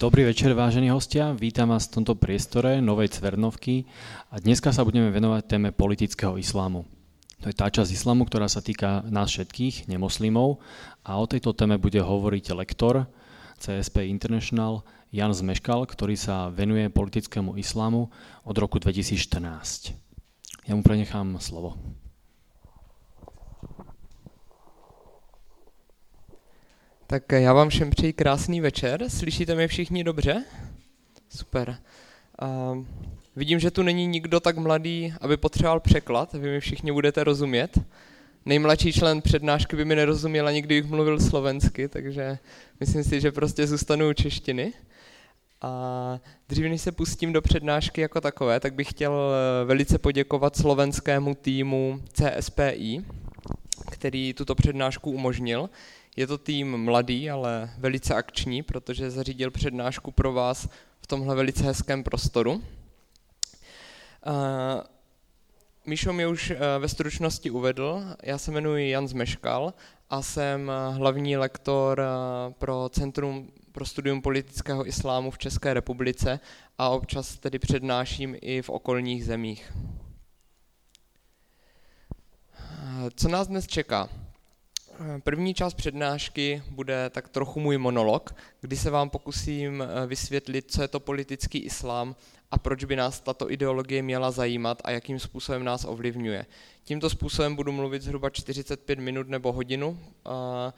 [0.00, 1.36] Dobrý večer, vážení hostia.
[1.36, 3.84] Vítam vás v tomto priestore Novej Cvernovky
[4.32, 6.88] a dneska sa budeme venovať téme politického islámu.
[7.44, 10.64] To je tá časť islamu, ktorá sa týka nás všetkých, nemoslimov
[11.04, 13.12] a o tejto téme bude hovoriť lektor
[13.60, 18.08] CSP International Jan Zmeškal, ktorý sa venuje politickému islámu
[18.48, 19.20] od roku 2014.
[20.64, 21.76] Ja mu prenechám slovo.
[27.10, 29.04] Tak já vám všem přeji krásný večer.
[29.08, 30.44] Slyšíte mě všichni dobře?
[31.28, 31.76] Super.
[32.42, 32.84] Uh,
[33.36, 36.32] vidím, že tu není nikdo tak mladý, aby potřeboval překlad.
[36.32, 37.78] Vy mi všichni budete rozumět.
[38.46, 42.38] Nejmladší člen přednášky by mi nerozuměl ani kdybych mluvil slovensky, takže
[42.80, 44.72] myslím si, že prostě zůstanu u češtiny.
[45.62, 50.56] A dřív než se pustím do přednášky jako takové, tak bych chtěl eh, velice poděkovat
[50.56, 53.04] slovenskému týmu CSPI,
[53.90, 55.70] který tuto přednášku umožnil.
[56.20, 60.68] Je to tým mladý, ale velice akční, protože zařídil přednášku pro vás
[61.00, 62.52] v tomhle velice hezkém prostoru.
[62.52, 62.62] Uh,
[65.86, 69.74] Míšo mi už ve stručnosti uvedl, já se jmenuji Jan Zmeškal
[70.10, 72.02] a jsem hlavní lektor
[72.58, 76.40] pro Centrum pro studium politického islámu v České republice
[76.78, 79.72] a občas tedy přednáším i v okolních zemích.
[83.14, 84.08] Co nás dnes čeká?
[85.22, 90.82] První část přednášky bude tak trochu můj monolog, kdy se vám pokusím eh, vysvětlit, co
[90.82, 92.16] je to politický islám
[92.50, 96.46] a proč by nás tato ideologie měla zajímat a jakým způsobem nás ovlivňuje.
[96.84, 100.74] Tímto způsobem budu mluvit zhruba 45 minut nebo hodinu a,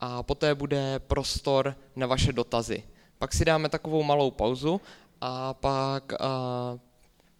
[0.00, 2.82] a poté bude prostor na vaše dotazy.
[3.18, 4.80] Pak si dáme takovou malou pauzu
[5.20, 6.12] a pak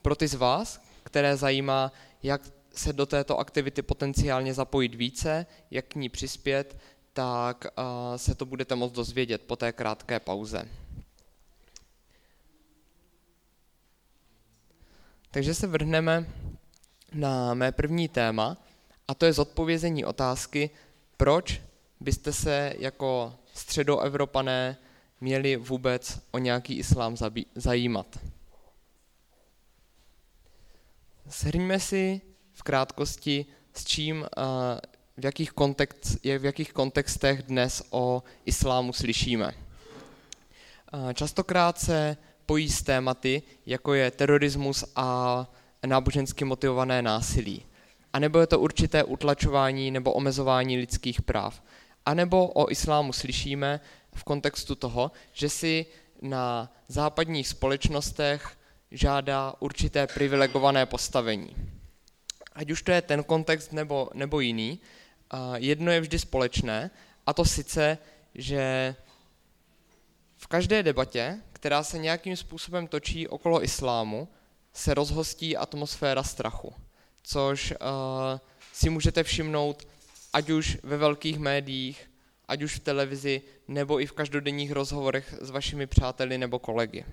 [0.03, 2.43] pro ty z vás, které zajímá, jak
[2.79, 6.77] se do této aktivity potenciálně zapojit více, jak k ní přispět,
[7.13, 7.67] tak
[8.17, 10.69] se to budete moct dozvědět po té krátké pauze.
[15.31, 16.33] Takže se vrhneme
[17.13, 18.57] na mé první téma,
[19.09, 20.71] a to je zodpovězení otázky,
[21.17, 21.63] proč
[22.01, 24.77] byste se jako středoevropané
[25.21, 27.17] měli vůbec o nějaký islám
[27.55, 28.19] zajímat.
[31.29, 32.21] Shrňme si
[32.55, 34.27] v krátkosti, s čím,
[35.17, 39.55] v jakých, kontext, v jakých kontextech dnes o islámu slyšíme.
[41.15, 42.17] Častokrát se
[42.47, 45.51] pojí s tématy, jako je terorismus a
[45.87, 47.63] nábožensky motivované násilí.
[48.13, 51.63] A nebo je to určité utlačování nebo omezování lidských práv.
[52.07, 53.81] A nebo o islámu slyšíme
[54.15, 55.87] v kontextu toho, že si
[56.23, 58.57] na západních společnostech
[58.91, 61.57] žádá určité privilegované postavení
[62.55, 64.81] ať už to je ten kontext nebo, nebo jiný,
[65.55, 66.91] jedno je vždy společné,
[67.27, 67.99] a to sice,
[68.35, 68.95] že
[70.37, 74.29] v každé debatě, která se nějakým způsobem točí okolo islámu,
[74.73, 76.75] se rozhostí atmosféra strachu,
[77.23, 77.77] což uh,
[78.73, 79.89] si můžete všimnout
[80.33, 82.11] ať už ve velkých médiích,
[82.49, 87.05] ať už v televizi, nebo i v každodenních rozhovorech s vašimi přáteli nebo kolegy.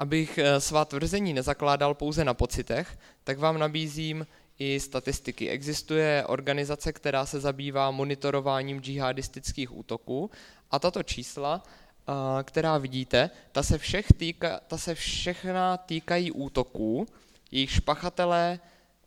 [0.00, 4.26] Abych eh, svá tvrzení nezakládal pouze na pocitech, tak vám nabízím
[4.58, 5.48] i statistiky.
[5.48, 10.30] Existuje organizace, která se zabývá monitorováním džihadistických útoků
[10.70, 12.12] a tato čísla, eh,
[12.42, 17.06] která vidíte, ta se, všech týka, ta se všechna týkají útoků,
[17.50, 18.60] jejich špachatelé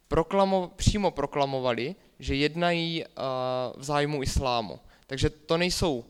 [0.08, 3.10] proklamo, přímo proklamovali, že jednají eh,
[3.78, 4.80] v zájmu islámu.
[5.08, 6.06] Takže to nejsou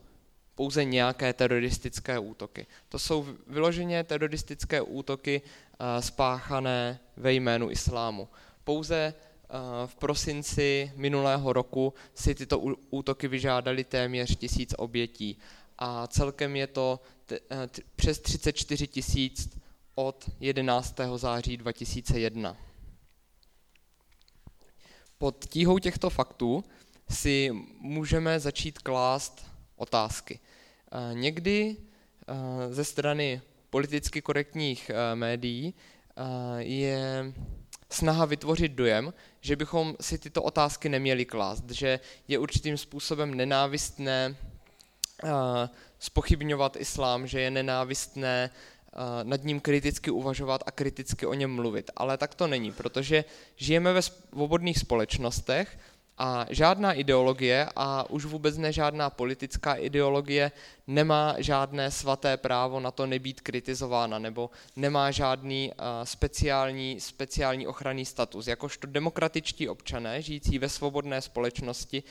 [0.55, 2.67] pouze nějaké teroristické útoky.
[2.89, 8.27] To jsou vyloženě teroristické útoky eh, spáchané ve jménu islámu.
[8.63, 12.59] Pouze eh, v prosinci minulého roku si tyto
[12.89, 15.37] útoky vyžádali téměř tisíc obětí
[15.77, 16.99] a celkem je to
[17.31, 17.39] eh,
[17.95, 19.57] přes 34 tisíc
[19.95, 20.95] od 11.
[21.15, 22.57] září 2001.
[25.17, 26.63] Pod tíhou těchto faktů
[27.09, 29.52] si můžeme začít klást
[29.83, 30.39] otázky.
[31.13, 31.77] Někdy
[32.69, 35.73] ze strany politicky korektních médií
[36.57, 37.33] je
[37.89, 44.35] snaha vytvořit dojem, že bychom si tyto otázky neměli klást, že je určitým způsobem nenávistné
[45.99, 48.49] spochybňovat islám, že je nenávistné
[49.23, 51.91] nad ním kriticky uvažovat a kriticky o něm mluvit.
[51.95, 53.25] Ale tak to není, protože
[53.55, 55.77] žijeme ve svobodných společnostech,
[56.17, 60.51] a žádná ideologie a už vůbec ne žádná politická ideologie
[60.87, 68.05] nemá žádné svaté právo na to nebýt kritizována nebo nemá žádný uh, speciální, speciální ochranný
[68.05, 68.47] status.
[68.47, 72.03] Jakožto demokratičtí občané žijící ve svobodné společnosti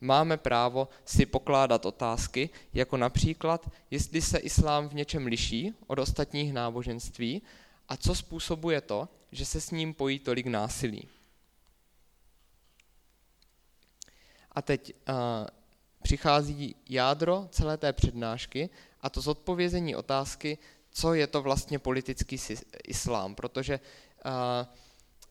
[0.00, 6.52] máme právo si pokládat otázky, jako například, jestli se islám v něčem liší od ostatních
[6.52, 7.42] náboženství
[7.88, 11.08] a co způsobuje to, že se s ním pojí tolik násilí.
[14.52, 15.14] A teď uh,
[16.02, 18.70] přichází jádro celé té přednášky
[19.00, 20.58] a to zodpovězení otázky,
[20.90, 22.36] co je to vlastně politický
[22.88, 23.80] islám, protože
[24.24, 24.32] uh,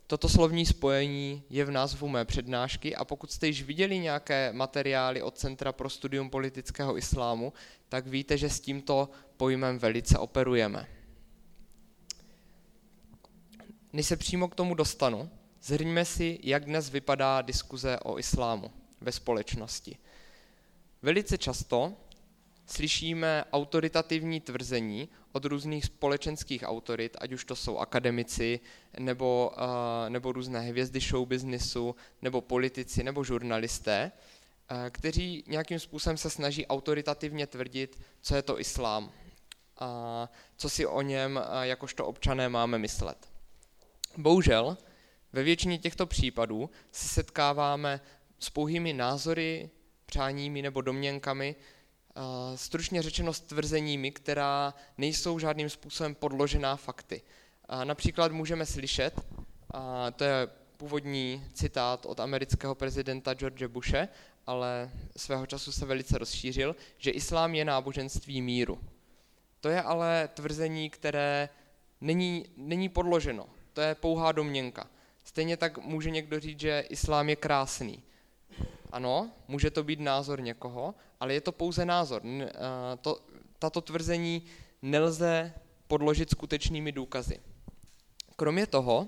[0.10, 5.22] Toto slovní spojení je v názvu mé přednášky a pokud jste již viděli nějaké materiály
[5.22, 7.54] od Centra pro studium politického islámu,
[7.90, 10.88] tak víte, že s tímto pojmem velice operujeme.
[13.94, 15.30] Než se přímo k tomu dostanu,
[15.62, 18.72] zhrňme si, jak dnes vypadá diskuze o islámu
[19.02, 19.98] ve společnosti.
[21.02, 21.94] Velice často
[22.66, 28.60] slyšíme autoritativní tvrzení od různých společenských autorit, ať už to jsou akademici,
[29.00, 34.12] nebo, uh, nebo různé hvězdy show businessu, nebo politici, nebo žurnalisté,
[34.72, 39.12] uh, kteří nějakým způsobem se snaží autoritativně tvrdit, co je to islám
[39.80, 43.30] a co si o něm uh, jakožto občané máme myslet.
[44.18, 44.78] Bohužel,
[45.34, 48.02] ve většině těchto případů se setkáváme
[48.40, 49.70] s pouhými názory,
[50.06, 51.56] přáními nebo domněnkami,
[52.56, 57.22] stručně řečeno s tvrzeními, která nejsou žádným způsobem podložená fakty.
[57.84, 59.22] Například můžeme slyšet,
[60.16, 60.48] to je
[60.78, 64.08] původní citát od amerického prezidenta George Bushe,
[64.48, 68.80] ale svého času se velice rozšířil, že islám je náboženství míru.
[69.62, 71.50] To je ale tvrzení, které
[72.02, 73.50] není, není podloženo.
[73.74, 74.88] To je pouhá domněnka.
[75.24, 78.04] Stejně tak může někdo říct, že islám je krásný.
[78.90, 82.22] Ano, může to být názor někoho, ale je to pouze názor.
[83.02, 83.20] To,
[83.60, 84.44] tato tvrzení
[84.82, 85.54] nelze
[85.88, 87.40] podložit skutečnými důkazy.
[88.36, 89.08] Kromě toho,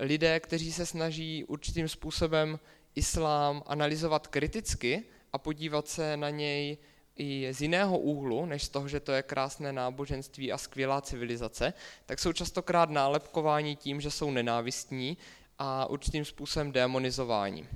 [0.00, 2.58] lidé, kteří se snaží určitým způsobem
[2.94, 6.78] islám analyzovat kriticky a podívat se na něj
[7.16, 11.72] i z jiného úhlu, než z toho, že to je krásné náboženství a skvělá civilizace,
[12.06, 15.16] tak jsou častokrát nálepkováni tím, že jsou nenávistní
[15.58, 17.68] a určitým způsobem demonizování.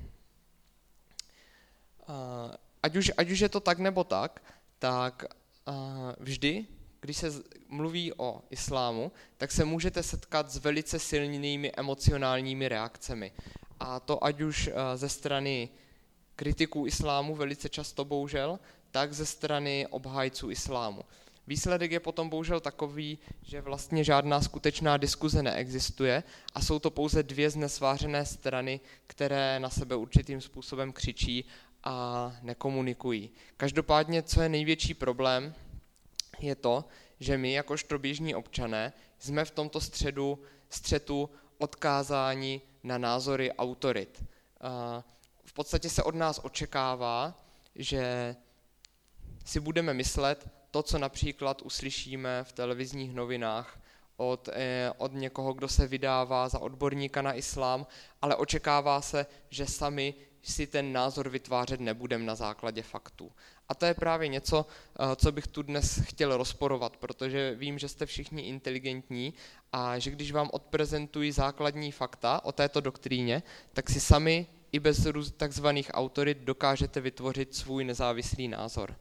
[2.82, 4.43] Ať už, ať už je to tak nebo tak,
[4.79, 5.25] tak
[6.19, 6.67] vždy,
[7.00, 7.32] když se
[7.69, 13.32] mluví o islámu, tak se můžete setkat s velice silnými emocionálními reakcemi.
[13.81, 15.69] A to ať už ze strany
[16.37, 18.59] kritiků islámu, velice často bohužel,
[18.91, 21.05] tak ze strany obhájců islámu.
[21.50, 26.23] Výsledek je potom bohužel takový, že vlastně žádná skutečná diskuze neexistuje
[26.55, 31.44] a jsou to pouze dvě znesvářené strany, které na sebe určitým způsobem křičí
[31.85, 33.31] a nekomunikují.
[33.56, 35.55] Každopádně, co je největší problém,
[36.41, 36.85] je to,
[37.20, 40.38] že my, jakožto běžní občané, jsme v tomto středu,
[40.69, 44.25] střetu odkázáni na názory autorit.
[45.44, 47.44] V podstatě se od nás očekává,
[47.75, 48.37] že
[49.44, 53.81] si budeme myslet to, co například uslyšíme v televizních novinách
[54.17, 57.87] od, eh, od někoho, kdo se vydává za odborníka na islám,
[58.22, 63.32] ale očekává se, že sami si ten názor vytvářet nebudeme na základě faktů.
[63.69, 67.88] A to je právě něco, eh, co bych tu dnes chtěl rozporovat, protože vím, že
[67.88, 69.34] jste všichni inteligentní
[69.72, 75.06] a že když vám odprezentují základní fakta o této doktríně, tak si sami i bez
[75.37, 78.96] takzvaných autorit dokážete vytvořit svůj nezávislý názor.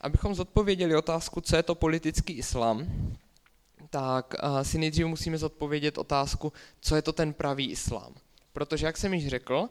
[0.00, 2.86] Abychom zodpověděli otázku, co je to politický islám,
[3.90, 8.14] tak uh, si nejdřív musíme zodpovědět otázku, co je to ten pravý islám.
[8.52, 9.68] Protože, jak jsem již řekl, uh,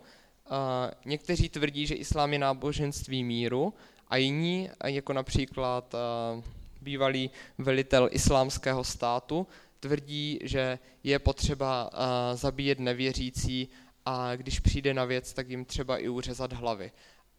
[1.05, 3.74] někteří tvrdí, že islám je náboženství míru
[4.07, 6.43] a jiní, jako například uh,
[6.81, 9.48] bývalý velitel islámského státu,
[9.79, 11.89] tvrdí, že je potřeba
[12.33, 13.67] zabíjet nevěřící
[14.05, 16.91] a když přijde na věc, tak jim třeba i uřezat hlavy.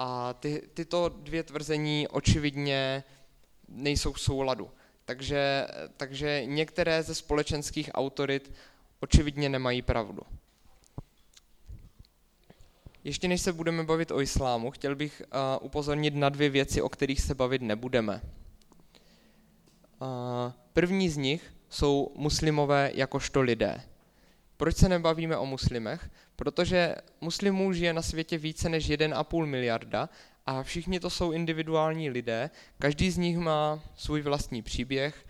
[0.02, 3.04] A ty, tyto dvě tvrzení očividně
[3.68, 4.70] nejsou v souladu.
[5.04, 5.66] Takže,
[5.96, 8.52] takže některé ze společenských autorit
[9.00, 10.22] očividně nemají pravdu.
[13.04, 16.88] Ještě než se budeme bavit o islámu, chtěl bych uh, upozornit na dvě věci, o
[16.88, 18.22] kterých se bavit nebudeme.
[20.00, 20.08] Uh,
[20.72, 23.82] první z nich jsou muslimové jakožto lidé.
[24.60, 26.10] Proč se nebavíme o muslimech?
[26.36, 30.08] Protože muslimů žije na světě více než 1,5 miliarda
[30.46, 35.26] a všichni to jsou individuální lidé, každý z nich má svůj vlastní příběh,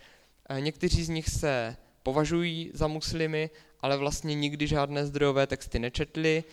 [0.59, 6.45] někteří z nich se považují za muslimy, ale vlastně nikdy žádné zdrojové texty nečetli,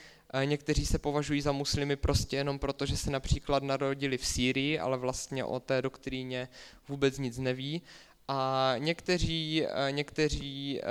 [0.45, 4.97] někteří se považují za muslimy prostě jenom proto, že se například narodili v Sýrii, ale
[4.97, 6.49] vlastně o té doktríně
[6.87, 7.81] vůbec nic neví
[8.27, 10.81] A někteří, někteří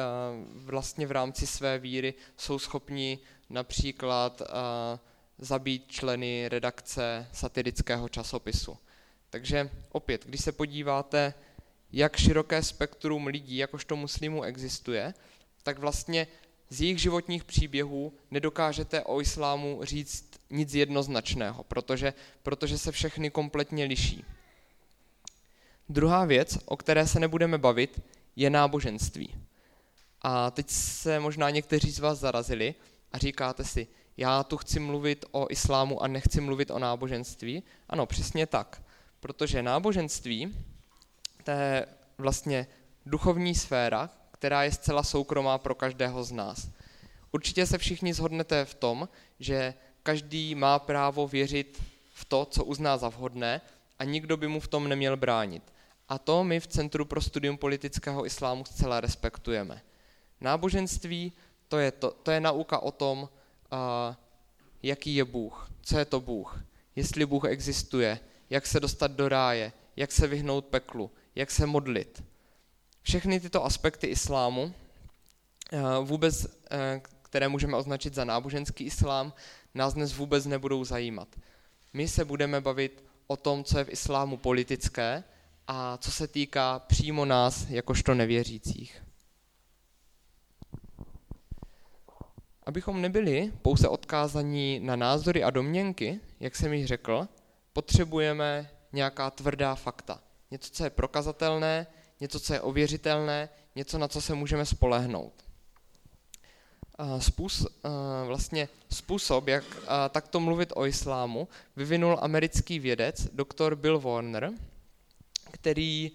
[0.54, 3.18] vlastně v rámci své víry jsou schopni
[3.50, 4.42] například
[5.38, 8.78] zabít členy redakce satirického časopisu.
[9.30, 11.34] Takže opět, když se podíváte,
[11.92, 15.14] jak široké spektrum lidí, jakožto muslimů existuje,
[15.62, 16.26] tak vlastně
[16.70, 23.84] z jejich životních příběhů nedokážete o islámu říct nic jednoznačného, protože, protože se všechny kompletně
[23.84, 24.24] liší.
[25.88, 28.02] Druhá věc, o které se nebudeme bavit,
[28.36, 29.34] je náboženství.
[30.22, 32.74] A teď se možná někteří z vás zarazili
[33.12, 37.62] a říkáte si, já tu chci mluvit o islámu a nechci mluvit o náboženství.
[37.88, 38.82] Ano, přesně tak.
[39.20, 40.56] Protože náboženství,
[41.44, 41.86] to je
[42.18, 42.66] vlastně
[43.06, 46.68] duchovní sféra, která je zcela soukromá pro každého z nás.
[47.32, 49.08] Určitě se všichni zhodnete v tom,
[49.40, 53.60] že každý má právo věřit v to, co uzná za vhodné
[53.98, 55.75] a nikdo by mu v tom neměl bránit.
[56.08, 59.82] A to my v Centru pro studium politického islámu zcela respektujeme.
[60.40, 61.32] Náboženství
[61.68, 63.28] to je, to, to je nauka o tom, uh,
[64.82, 66.64] jaký je Bůh, co je to Bůh,
[66.96, 68.20] jestli Bůh existuje,
[68.50, 72.24] jak se dostat do ráje, jak se vyhnout peklu, jak se modlit.
[73.02, 74.74] Všechny tyto aspekty islámu,
[76.02, 76.46] vůbec,
[77.22, 79.32] které můžeme označit za náboženský islám,
[79.74, 81.28] nás dnes vůbec nebudou zajímat.
[81.92, 85.24] My se budeme bavit o tom, co je v islámu politické
[85.68, 89.02] a co se týká přímo nás, jakožto nevěřících.
[92.66, 97.28] Abychom nebyli pouze odkázaní na názory a domněnky, jak jsem již řekl,
[97.72, 100.20] potřebujeme nějaká tvrdá fakta.
[100.50, 101.86] Něco, co je prokazatelné,
[102.20, 105.32] něco, co je ověřitelné, něco, na co se můžeme spolehnout.
[107.18, 107.72] Způsob,
[108.26, 109.64] vlastně způsob, jak
[110.10, 114.50] takto mluvit o islámu, vyvinul americký vědec, doktor Bill Warner,
[115.60, 116.12] který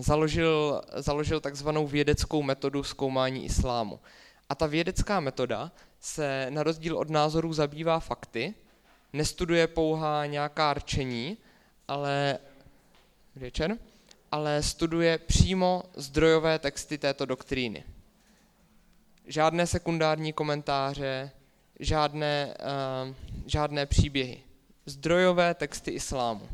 [0.00, 4.00] založil, založil takzvanou vědeckou metodu zkoumání islámu.
[4.48, 8.54] A ta vědecká metoda se na rozdíl od názorů zabývá fakty,
[9.12, 11.36] nestuduje pouhá nějaká rčení,
[11.88, 12.38] ale,
[13.36, 13.76] večer,
[14.32, 17.84] ale studuje přímo zdrojové texty této doktríny
[19.30, 21.30] žádné sekundární komentáře,
[21.80, 22.54] žádné,
[23.08, 23.14] uh,
[23.46, 24.42] žádné příběhy.
[24.86, 26.48] Zdrojové texty islámu.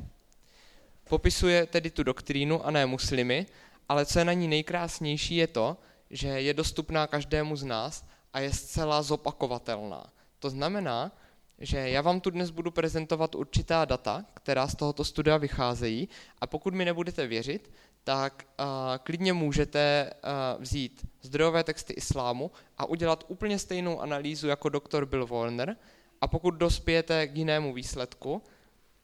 [1.08, 3.46] Popisuje tedy tu doktrínu a ne muslimy,
[3.88, 5.76] ale co je na ní nejkrásnější je to,
[6.10, 10.12] že je dostupná každému z nás a je zcela zopakovatelná.
[10.38, 11.12] To znamená,
[11.58, 16.08] že já vám tu dnes budu prezentovat určitá data, která z tohoto studia vycházejí
[16.40, 17.70] a pokud mi nebudete věřit,
[18.04, 18.66] tak uh,
[19.02, 25.26] klidně můžete uh, vzít zdrojové texty islámu a udělat úplně stejnou analýzu jako doktor Bill
[25.26, 25.76] Warner
[26.20, 28.42] a pokud dospějete k jinému výsledku,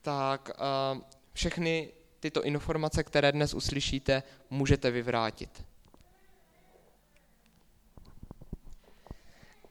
[0.03, 0.51] tak
[0.95, 1.01] uh,
[1.33, 5.65] všechny tyto informace, které dnes uslyšíte, můžete vyvrátit.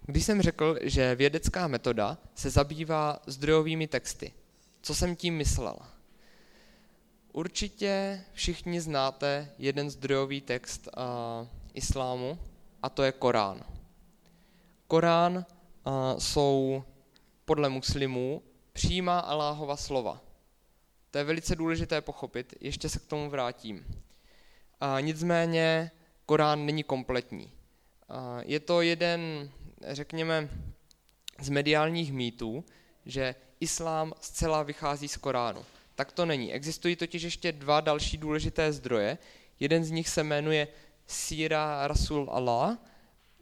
[0.06, 4.34] Když jsem řekl, že vědecká metoda se zabývá zdrojovými texty,
[4.82, 5.78] co jsem tím myslel?
[7.34, 12.40] Určitě všichni znáte jeden zdrojový text uh, islámu,
[12.84, 13.64] a to je Korán.
[14.88, 16.84] Korán uh, jsou
[17.46, 18.42] podle muslimů
[18.74, 20.22] přímá Aláhova slova.
[21.12, 23.86] To je velice důležité pochopit, ještě se k tomu vrátím.
[24.80, 25.92] A nicméně
[26.26, 27.52] Korán není kompletní.
[28.10, 29.52] A je to jeden,
[29.88, 30.50] řekněme,
[31.40, 32.66] z mediálních mýtů,
[33.06, 35.66] že islám zcela vychází z Koránu
[36.02, 36.54] tak to není.
[36.54, 39.18] Existují totiž ještě dva další důležité zdroje.
[39.60, 40.68] Jeden z nich se jmenuje
[41.08, 42.78] Síra Rasul Allah,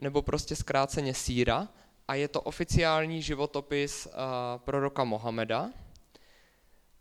[0.02, 1.68] nebo prostě zkráceně Síra,
[2.08, 4.12] a je to oficiální životopis uh,
[4.58, 5.70] proroka Mohameda.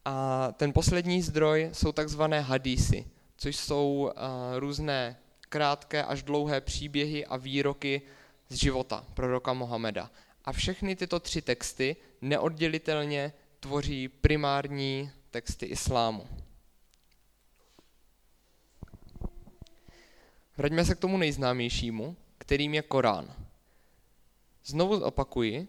[0.09, 7.27] A ten poslední zdroj jsou takzvané hadísy, což jsou uh, různé krátké až dlouhé příběhy
[7.27, 8.03] a výroky
[8.49, 10.11] z života proroka Mohameda.
[10.45, 16.27] A všechny tyto tři texty neoddělitelně tvoří primární texty islámu.
[20.57, 23.35] Vraťme se k tomu nejznámějšímu, kterým je Korán.
[24.65, 25.69] Znovu opakuji,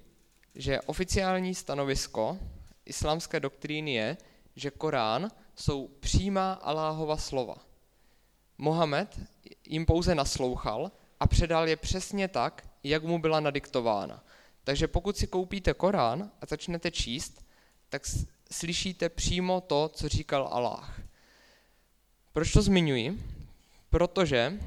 [0.56, 2.40] že oficiální stanovisko
[2.90, 4.18] islámské doktríny je,
[4.56, 7.56] že Korán jsou přímá Aláhova slova.
[8.58, 9.20] Mohamed
[9.66, 14.24] jim pouze naslouchal a předal je přesně tak, jak mu byla nadiktována.
[14.64, 17.46] Takže pokud si koupíte Korán a začnete číst,
[17.90, 18.02] tak
[18.52, 21.00] slyšíte přímo to, co říkal Allah.
[22.34, 23.24] Proč to zmiňuji?
[23.90, 24.60] Protože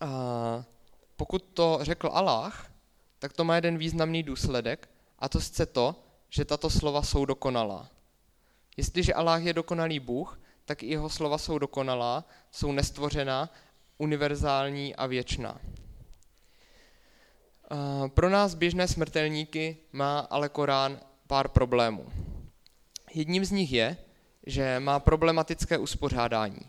[0.00, 0.64] a,
[1.16, 2.70] pokud to řekl Allah,
[3.18, 7.88] tak to má jeden významný důsledek a to sice to, že tato slova jsou dokonalá.
[8.76, 13.50] Jestliže Allah je dokonalý Bůh, tak i jeho slova jsou dokonalá, jsou nestvořená,
[13.98, 15.60] univerzální a věčná.
[18.08, 22.06] Pro nás běžné smrtelníky má ale Korán pár problémů.
[23.14, 23.96] Jedním z nich je,
[24.46, 26.60] že má problematické uspořádání.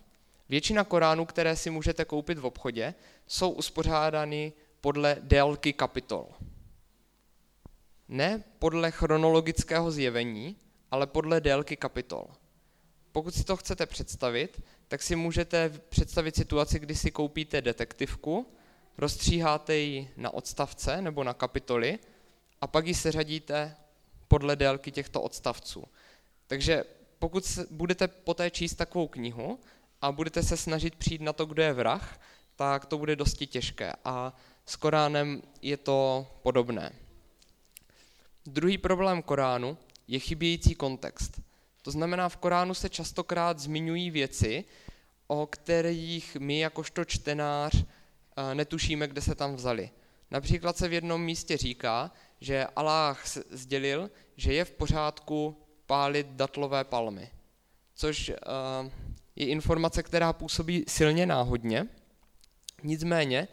[0.50, 2.94] Většina Koránů, které si můžete koupit v obchodě,
[3.28, 6.28] jsou uspořádány podle délky kapitol.
[8.10, 10.56] Ne podle chronologického zjevení,
[10.92, 12.28] ale podle délky kapitol.
[13.12, 18.46] Pokud si to chcete představit, tak si můžete představit situaci, kdy si koupíte detektivku,
[18.98, 22.00] rozstříháte ji na odstavce nebo na kapitoly
[22.62, 23.75] a pak ji seřadíte
[24.28, 25.84] podle délky těchto odstavců.
[26.48, 26.84] Takže
[27.20, 29.60] pokud budete poté číst takovou knihu
[30.01, 32.22] a budete se snažit přijít na to, kdo je vrah,
[32.56, 34.34] tak to bude dosti těžké a
[34.66, 36.92] s Koránem je to podobné.
[38.50, 39.77] Druhý problém Koránu
[40.08, 41.41] je chybějící kontext.
[41.82, 44.65] To znamená, v Koránu se častokrát zmiňují věci,
[45.27, 49.89] o kterých my jakožto čtenář eh, netušíme, kde se tam vzali.
[50.32, 56.84] Například se v jednom místě říká, že Aláh sdělil, že je v pořádku pálit datlové
[56.84, 57.29] palmy,
[57.96, 58.36] což eh,
[59.36, 61.88] je informace, která působí silně náhodně.
[62.84, 63.48] Nicméně,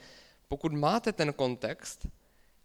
[0.49, 2.07] pokud máte ten kontext,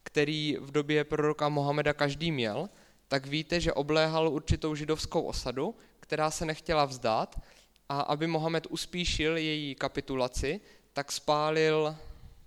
[0.03, 2.69] který v době proroka Mohameda každý měl,
[3.07, 7.41] tak víte, že obléhal určitou židovskou osadu, která se nechtěla vzdát
[7.89, 10.61] a aby Mohamed uspíšil její kapitulaci,
[10.93, 11.95] tak spálil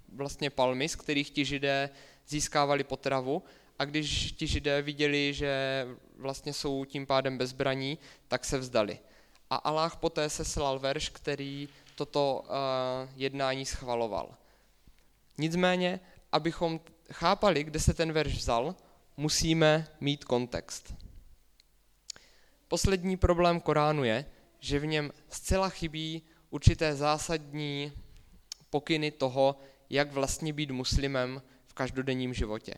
[0.09, 1.91] vlastně palmy, z kterých ti židé
[2.29, 3.43] získávali potravu
[3.79, 8.99] a když ti židé viděli, že vlastně jsou tím pádem bezbraní, tak se vzdali.
[9.51, 12.49] A Allah poté se slal verš, který toto uh,
[13.17, 14.35] jednání schvaloval.
[15.39, 16.01] Nicméně,
[16.35, 16.81] abychom
[17.13, 18.75] chápali, kde se ten verš vzal,
[19.17, 20.95] musíme mít kontext.
[22.69, 24.25] Poslední problém Koránu je,
[24.61, 27.93] že v něm zcela chybí určité zásadní
[28.71, 29.59] pokyny toho,
[29.91, 32.75] jak vlastně být muslimem v každodenním životě.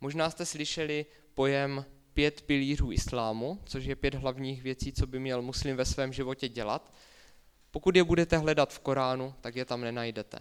[0.00, 5.42] Možná jste slyšeli pojem pět pilířů islámu, což je pět hlavních věcí, co by měl
[5.42, 6.94] muslim ve svém životě dělat.
[7.70, 10.38] Pokud je budete hledat v Koránu, tak je tam nenajdete.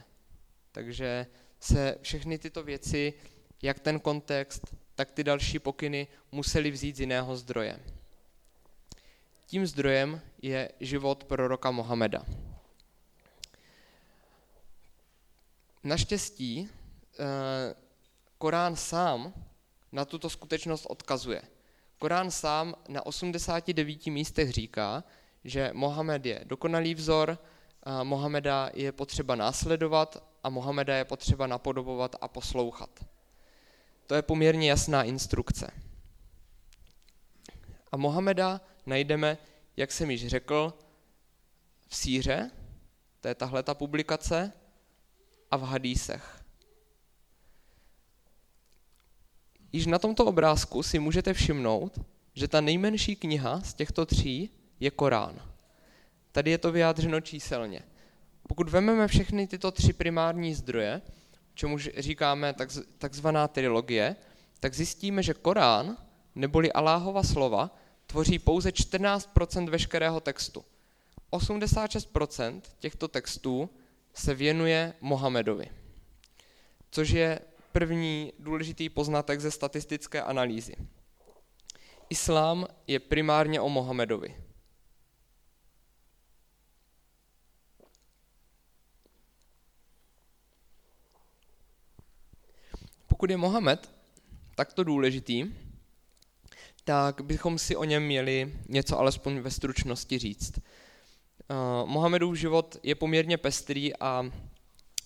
[0.71, 1.25] Takže
[1.59, 3.13] se všechny tyto věci,
[3.61, 7.79] jak ten kontext, tak ty další pokyny museli vzít z jiného zdroje.
[9.45, 12.25] Tím zdrojem je život proroka Mohameda.
[15.83, 16.69] Naštěstí
[17.19, 17.75] eh,
[18.37, 19.33] Korán sám
[19.91, 21.41] na tuto skutečnost odkazuje.
[21.97, 25.03] Korán sám na 89 místech říká,
[25.43, 27.37] že Mohamed je dokonalý vzor,
[28.03, 33.05] Mohameda je potřeba následovat a Mohameda je potřeba napodobovat a poslouchat.
[34.07, 35.71] To je poměrně jasná instrukce.
[37.91, 39.37] A Mohameda najdeme,
[39.77, 40.73] jak jsem již řekl,
[41.87, 42.51] v síře,
[43.21, 44.53] to je tahle ta publikace,
[45.51, 46.43] a v hadísech.
[49.71, 51.99] Již na tomto obrázku si můžete všimnout,
[52.33, 54.49] že ta nejmenší kniha z těchto tří
[54.79, 55.53] je Korán.
[56.31, 57.83] Tady je to vyjádřeno číselně.
[58.49, 61.01] Pokud vezmeme všechny tyto tři primární zdroje,
[61.53, 62.55] čemu říkáme
[62.97, 64.15] takzvaná trilogie,
[64.59, 65.97] tak zjistíme, že Korán,
[66.35, 67.75] neboli Aláhova slova,
[68.07, 70.65] tvoří pouze 14% veškerého textu.
[71.31, 73.69] 86% těchto textů
[74.13, 75.69] se věnuje Mohamedovi,
[76.91, 77.39] což je
[77.71, 80.75] první důležitý poznatek ze statistické analýzy.
[82.09, 84.48] Islám je primárně o Mohamedovi.
[93.19, 93.91] Pokud je Mohamed
[94.55, 95.45] takto důležitý,
[96.83, 100.57] tak bychom si o něm měli něco alespoň ve stručnosti říct.
[100.57, 104.31] Uh, Mohamedův život je poměrně pestrý a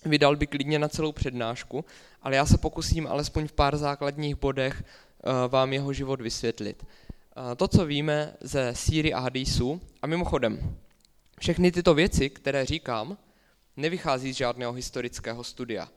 [0.04, 1.84] vydal by klidně na celou přednášku,
[2.22, 6.82] ale já se pokusím alespoň v pár základních bodech uh, vám jeho život vysvětlit.
[6.82, 10.76] Uh, to, co víme ze síry a hadisu, a mimochodem,
[11.38, 13.18] všechny tyto věci, které říkám,
[13.76, 15.88] nevychází z žádného historického studia.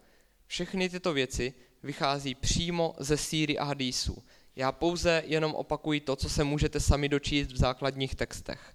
[0.47, 4.23] Všechny tyto věci vychází přímo ze síry a hadisu.
[4.55, 8.73] Já pouze jenom opakuji to, co se můžete sami dočíst v základních textech.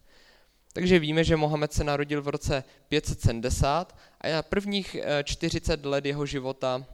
[0.72, 6.26] Takže víme, že Mohamed se narodil v roce 570 a prvních 40 eh, let jeho
[6.26, 6.86] života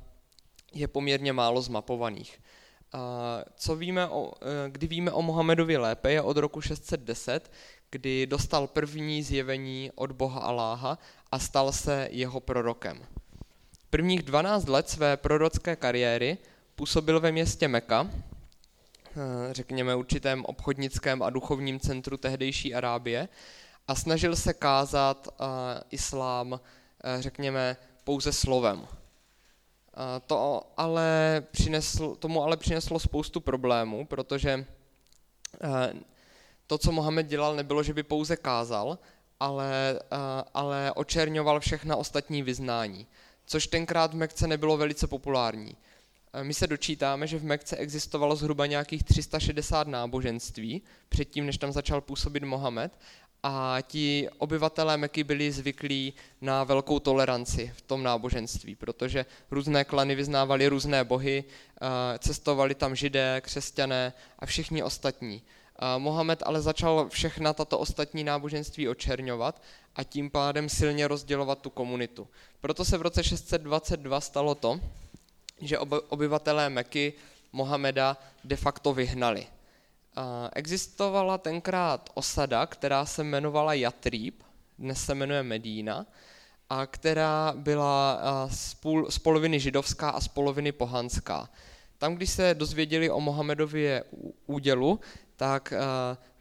[0.74, 2.40] je poměrně málo zmapovaných.
[3.56, 7.50] Co víme o, eh, kdy víme o Mohamedovi lépe, je od roku 610,
[7.90, 10.98] kdy dostal první zjevení od Boha Aláha
[11.32, 13.06] a stal se jeho prorokem.
[13.90, 16.38] Prvních 12 let své prorocké kariéry
[16.76, 19.14] působil ve městě Meka, eh,
[19.50, 23.28] řekněme určitém obchodnickém a duchovním centru tehdejší Arábie,
[23.88, 25.28] a snažil se kázat
[25.90, 26.60] islám,
[27.18, 28.86] řekněme, pouze slovem.
[30.26, 34.64] To ale přinesl, tomu ale přineslo spoustu problémů, protože
[36.66, 38.98] to, co Mohamed dělal, nebylo, že by pouze kázal,
[39.40, 40.00] ale,
[40.54, 43.06] ale očerňoval všechna ostatní vyznání,
[43.48, 45.76] což tenkrát v Mekce nebylo velice populární.
[46.42, 52.00] My se dočítáme, že v Mekce existovalo zhruba nějakých 360 náboženství, předtím, než tam začal
[52.00, 52.98] působit Mohamed,
[53.42, 60.14] a ti obyvatelé Meky byli zvyklí na velkou toleranci v tom náboženství, protože různé klany
[60.14, 61.44] vyznávali různé bohy,
[62.18, 65.42] cestovali tam židé, křesťané a všichni ostatní.
[65.98, 69.62] Mohamed ale začal všechna tato ostatní náboženství očerňovat
[69.96, 72.28] a tím pádem silně rozdělovat tu komunitu.
[72.60, 74.80] Proto se v roce 622 stalo to,
[75.60, 77.12] že obyvatelé Meky
[77.52, 79.46] Mohameda de facto vyhnali.
[80.52, 84.42] Existovala tenkrát osada, která se jmenovala Jatrib,
[84.78, 86.06] dnes se jmenuje Medína,
[86.70, 88.20] a která byla
[89.08, 91.48] z poloviny židovská a z poloviny pohanská.
[91.98, 94.04] Tam, když se dozvěděli o Mohamedově
[94.46, 95.00] údělu,
[95.38, 95.72] tak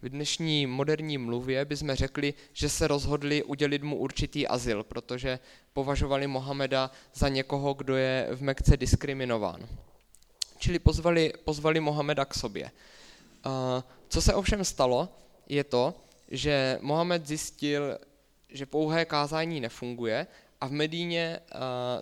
[0.02, 5.38] v dnešní moderní mluvě bychom řekli, že se rozhodli udělit mu určitý azyl, protože
[5.72, 9.68] považovali Mohameda za někoho, kdo je v Mekce diskriminován.
[10.58, 12.70] Čili pozvali, pozvali Mohameda k sobě.
[14.08, 15.08] Co se ovšem stalo,
[15.48, 15.94] je to,
[16.28, 17.98] že Mohamed zjistil,
[18.48, 20.26] že pouhé kázání nefunguje
[20.60, 21.40] a v Medíně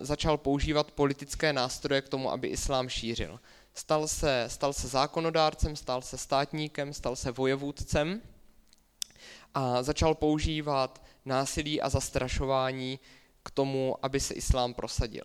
[0.01, 3.39] začal používat politické nástroje k tomu, aby islám šířil.
[3.77, 8.21] Stal se, stal se zákonodárcem, stal se státníkem, stal se vojevůdcem
[9.53, 12.99] a začal používat násilí a zastrašování
[13.43, 15.23] k tomu, aby se islám prosadil.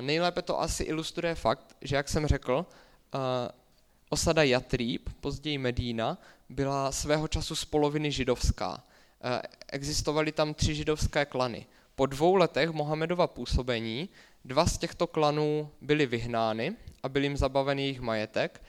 [0.00, 2.66] Nejlépe to asi ilustruje fakt, že jak jsem řekl,
[4.08, 8.84] osada Jatrýb, později Medína, byla svého času z poloviny židovská.
[9.72, 11.66] Existovaly tam tři židovské klany.
[11.94, 14.08] Po dvou letech Mohamedova působení
[14.44, 18.62] dva z těchto klanů byly vyhnány a byl jim zabaven jejich majetek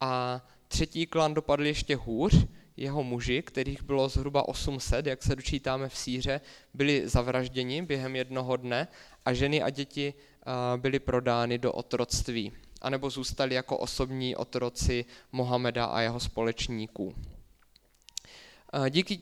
[0.00, 5.88] a třetí klan dopadl ještě hůř, jeho muži, kterých bylo zhruba 800, jak se dočítáme
[5.88, 6.40] v síře,
[6.74, 8.88] byli zavražděni během jednoho dne
[9.24, 10.14] a ženy a děti
[10.76, 17.14] byly prodány do otroctví, anebo zůstali jako osobní otroci Mohameda a jeho společníků.
[18.90, 19.20] Díky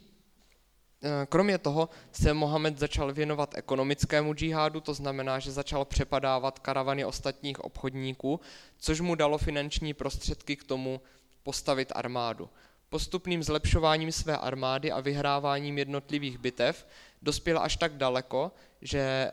[1.28, 7.60] Kromě toho se Mohamed začal věnovat ekonomickému džihádu, to znamená, že začal přepadávat karavany ostatních
[7.64, 8.40] obchodníků,
[8.78, 11.00] což mu dalo finanční prostředky k tomu
[11.42, 12.48] postavit armádu.
[12.88, 16.86] Postupným zlepšováním své armády a vyhráváním jednotlivých bitev
[17.22, 19.30] dospěl až tak daleko, že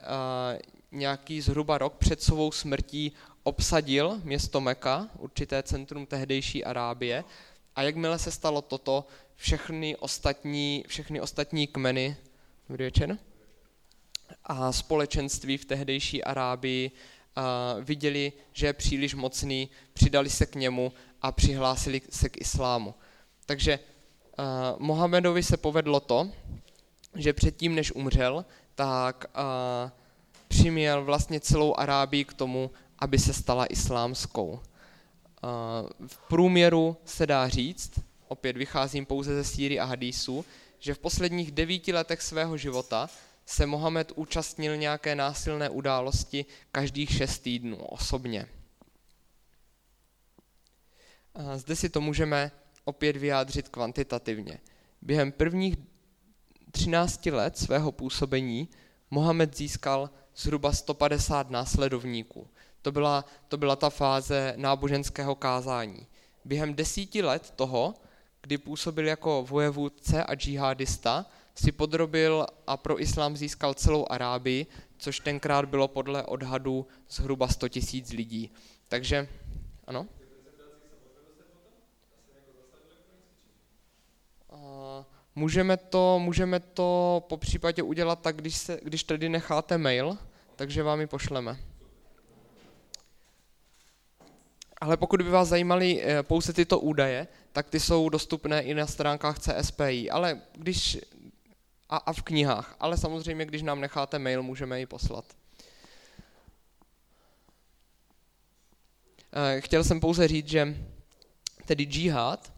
[0.91, 3.11] nějaký zhruba rok před svou smrtí
[3.43, 7.23] obsadil město Meka, určité centrum tehdejší Arábie,
[7.75, 12.17] a jakmile se stalo toto, všechny ostatní, všechny ostatní kmeny,
[14.43, 16.91] a společenství v tehdejší Arábii
[17.81, 22.95] viděli, že je příliš mocný, přidali se k němu a přihlásili se k islámu.
[23.45, 23.79] Takže
[24.77, 26.31] Mohamedovi se povedlo to,
[27.15, 29.25] že předtím, než umřel, tak
[30.47, 34.59] přiměl vlastně celou Arábii k tomu, aby se stala islámskou.
[36.07, 40.45] V průměru se dá říct, opět vycházím pouze ze síry a hadísu,
[40.79, 43.09] že v posledních devíti letech svého života
[43.45, 48.47] se Mohamed účastnil nějaké násilné události každých šest týdnů osobně.
[51.55, 52.51] Zde si to můžeme
[52.85, 54.59] opět vyjádřit kvantitativně.
[55.01, 55.75] Během prvních
[56.71, 58.69] 13 let svého působení
[59.11, 62.47] Mohamed získal zhruba 150 následovníků.
[62.81, 66.07] To byla, to byla ta fáze náboženského kázání.
[66.45, 67.93] Během desíti let toho,
[68.43, 71.25] kdy působil jako vojevůdce a džihadista,
[71.55, 74.65] si podrobil a pro islám získal celou Arábii,
[74.97, 78.51] což tenkrát bylo podle odhadu zhruba 100 tisíc lidí.
[78.87, 79.27] Takže,
[79.87, 80.07] ano?
[85.35, 90.17] Můžeme to, můžeme to po případě udělat tak, když, se, když tady necháte mail,
[90.55, 91.57] takže vám ji pošleme.
[94.81, 98.87] Ale pokud by vás zajímaly eh, pouze tyto údaje, tak ty jsou dostupné i na
[98.87, 100.97] stránkách CSPI, ale když,
[101.89, 102.75] a, a v knihách.
[102.79, 105.25] Ale samozřejmě, když nám necháte mail, můžeme ji poslat.
[109.33, 110.77] Eh, chtěl jsem pouze říct, že
[111.65, 112.53] tedy džihad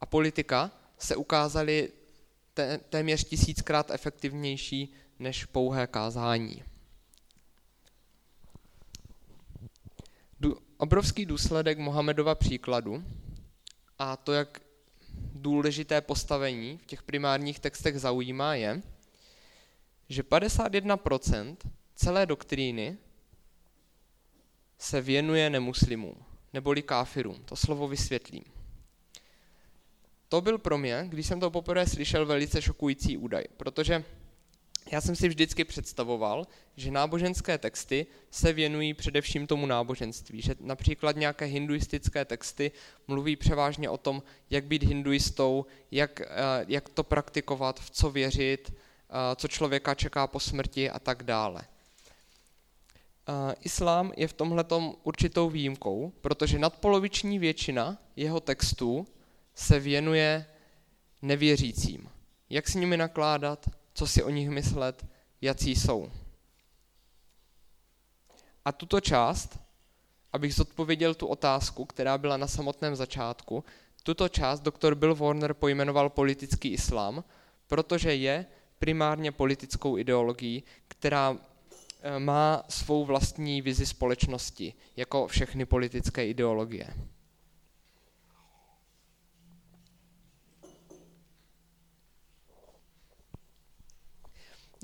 [0.00, 1.92] a politika se ukázaly
[2.88, 6.62] téměř tisíckrát efektivnější než pouhé kázání.
[10.84, 13.04] obrovský důsledek Mohamedova příkladu
[13.98, 14.60] a to, jak
[15.34, 18.82] důležité postavení v těch primárních textech zaujímá, je,
[20.08, 21.56] že 51%
[21.94, 22.98] celé doktríny
[24.78, 27.44] se věnuje nemuslimům, neboli káfirům.
[27.44, 28.44] To slovo vysvětlím.
[30.28, 34.04] To byl pro mě, když jsem to poprvé slyšel, velice šokující údaj, protože
[34.92, 41.16] já jsem si vždycky představoval, že náboženské texty se věnují především tomu náboženství, že například
[41.16, 42.72] nějaké hinduistické texty
[43.08, 46.26] mluví převážně o tom, jak být hinduistou, jak, eh,
[46.68, 51.62] jak to praktikovat, v co věřit, eh, co člověka čeká po smrti a tak dále.
[51.64, 54.64] Eh, islám je v tomhle
[55.02, 59.06] určitou výjimkou, protože nadpoloviční většina jeho textů
[59.54, 60.46] se věnuje
[61.22, 62.08] nevěřícím.
[62.50, 65.06] Jak s nimi nakládat, co si o nich myslet,
[65.40, 66.10] jací jsou.
[68.64, 69.58] A tuto část,
[70.32, 73.64] abych zodpověděl tu otázku, která byla na samotném začátku,
[74.02, 77.24] tuto část doktor Bill Warner pojmenoval politický islám,
[77.66, 78.46] protože je
[78.78, 81.36] primárně politickou ideologií, která
[82.02, 86.94] eh, má svou vlastní vizi společnosti, jako všechny politické ideologie.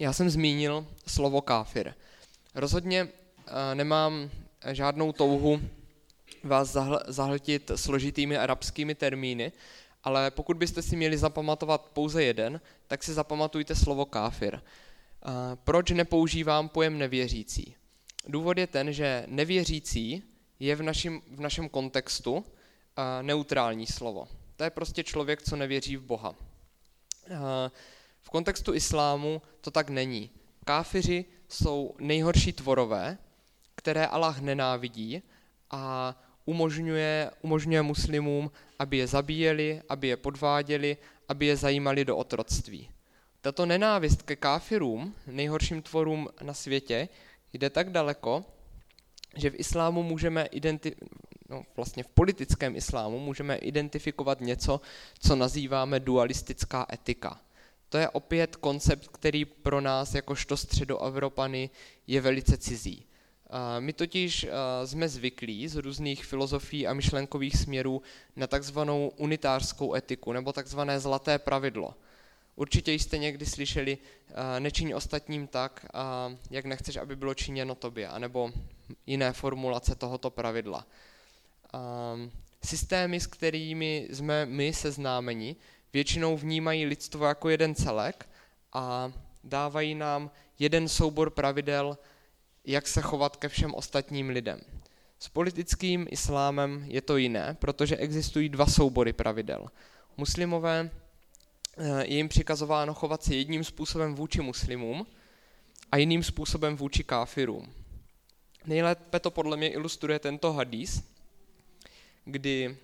[0.00, 1.94] Já jsem zmínil slovo káfir.
[2.54, 3.08] Rozhodně
[3.46, 4.30] eh, nemám
[4.72, 5.60] žádnou touhu
[6.44, 9.52] vás zahltit složitými arabskými termíny,
[10.04, 14.54] ale pokud byste si měli zapamatovat pouze jeden, tak si zapamatujte slovo káfir.
[14.54, 15.30] Eh,
[15.64, 17.74] proč nepoužívám pojem nevěřící?
[18.28, 20.22] Důvod je ten, že nevěřící
[20.60, 24.28] je v našem, v našem kontextu eh, neutrální slovo.
[24.56, 26.34] To je prostě člověk, co nevěří v Boha.
[28.22, 30.30] V kontextu islámu to tak není.
[30.64, 33.18] Káfiři jsou nejhorší tvorové,
[33.74, 35.22] které Allah nenávidí
[35.70, 40.96] a umožňuje, umožňuje muslimům, aby je zabíjeli, aby je podváděli,
[41.28, 42.90] aby je zajímali do otroctví.
[43.40, 47.09] Tato nenávist ke káfirům, nejhorším tvorům na světě,
[47.52, 48.44] jde tak daleko,
[49.37, 50.94] že v islámu můžeme identi-
[51.48, 54.80] no, vlastně v politickém islámu můžeme identifikovat něco,
[55.18, 57.40] co nazýváme dualistická etika.
[57.90, 61.70] To je opět koncept, který pro nás jakožto středoevropany
[62.07, 63.07] je velice cizí.
[63.79, 64.46] My totiž
[64.85, 68.03] jsme zvyklí z různých filozofií a myšlenkových směrů
[68.37, 71.94] na takzvanou unitářskou etiku nebo takzvané zlaté pravidlo.
[72.57, 73.98] Určitě jste někdy slyšeli
[74.59, 75.87] nečiň ostatním tak,
[76.50, 78.53] jak nechceš, aby bylo činěno tobě, anebo
[79.07, 80.87] jiné formulace tohoto pravidla.
[82.64, 85.57] Systémy, s kterými jsme my seznámeni,
[85.92, 88.29] většinou vnímají lidstvo jako jeden celek
[88.72, 89.12] a
[89.44, 91.98] dávají nám jeden soubor pravidel,
[92.64, 94.61] jak se chovat ke všem ostatním lidem.
[95.18, 99.66] S politickým islámem je to jiné, protože existují dva soubory pravidel.
[100.16, 100.90] Muslimové
[101.79, 105.07] eh, je jim přikazováno chovat se jedním způsobem vůči muslimům
[105.92, 107.72] a jiným způsobem vůči káfirům.
[108.66, 111.03] Nejlépe to podle mě ilustruje tento hadís,
[112.24, 112.76] kdy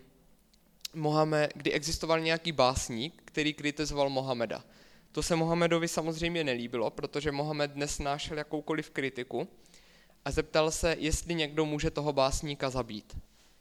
[0.94, 4.64] Mohamed, kdy existoval nějaký básník, který kritizoval Mohameda.
[5.12, 9.49] To se Mohamedovi samozřejmě nelíbilo, protože Mohamed nesnášel jakoukoliv kritiku
[10.25, 13.16] a zeptal se, jestli někdo může toho básníka zabít.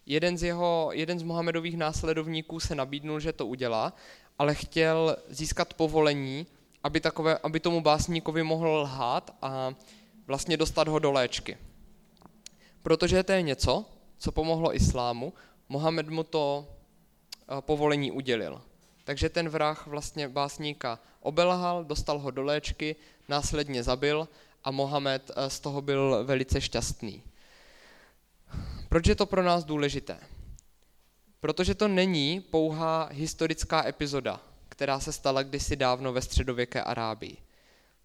[0.06, 3.94] Jeden z, jeho, jeden z Mohamedových následovníků se nabídnul, že to udělá,
[4.40, 6.48] ale chtěl získat povolení,
[6.84, 9.74] aby, takové, aby tomu básníkovi mohl lhát a
[10.28, 11.58] vlastně dostat ho do léčky.
[12.82, 13.86] Protože to je něco,
[14.18, 15.34] co pomohlo islámu,
[15.70, 16.68] Mohamed mu to
[17.62, 18.62] povolení udělil.
[19.04, 22.96] Takže ten vrah vlastně básníka obelhal, dostal ho do léčky,
[23.30, 24.28] následně zabil
[24.64, 27.24] a Mohamed eh, z toho byl velice šťastný.
[28.90, 30.20] Proč je to pro nás důležité?
[31.40, 37.38] Protože to není pouhá historická epizoda, která se stala kdysi dávno ve středověké Arábii.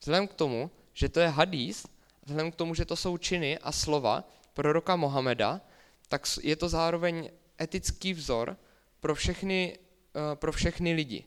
[0.00, 1.86] Vzhledem k tomu, že to je hadís,
[2.22, 4.24] vzhledem k tomu, že to jsou činy a slova
[4.54, 5.60] proroka Mohameda,
[6.08, 8.56] tak je to zároveň etický vzor,
[9.00, 9.78] pro všechny,
[10.14, 11.24] eh, pro všechny lidi.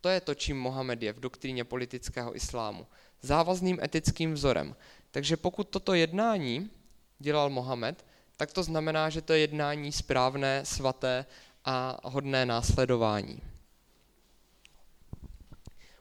[0.00, 2.86] To je to, čím Mohamed je v doktríně politického islámu.
[3.22, 4.76] Závazným etickým vzorem.
[5.10, 6.70] Takže pokud toto jednání
[7.18, 8.04] dělal Mohamed,
[8.36, 11.26] tak to znamená, že to je jednání správné, svaté
[11.64, 13.42] a hodné následování.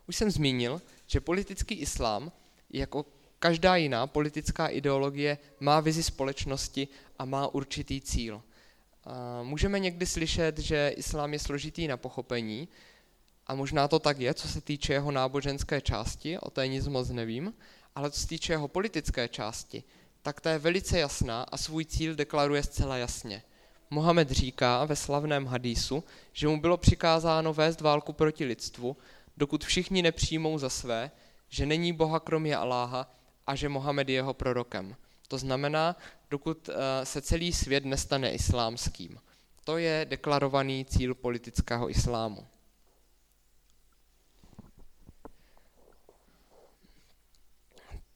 [0.07, 2.31] Už jsem zmínil, že politický islám,
[2.69, 3.05] jako
[3.39, 6.87] každá jiná politická ideologie, má vizi společnosti
[7.19, 8.41] a má určitý cíl.
[9.43, 12.67] Můžeme někdy slyšet, že islám je složitý na pochopení,
[13.47, 17.09] a možná to tak je, co se týče jeho náboženské části, o té nic moc
[17.09, 17.53] nevím,
[17.95, 19.83] ale co se týče jeho politické části,
[20.21, 23.43] tak ta je velice jasná a svůj cíl deklaruje zcela jasně.
[23.89, 28.97] Mohamed říká ve slavném hadísu, že mu bylo přikázáno vést válku proti lidstvu,
[29.37, 31.11] dokud všichni nepřijmou za své,
[31.47, 33.11] že není Boha kromě Aláha
[33.47, 34.95] a že Mohamed je jeho prorokem.
[35.29, 35.95] To znamená,
[36.29, 39.19] dokud eh, se celý svět nestane islámským.
[39.63, 42.47] To je deklarovaný cíl politického islámu.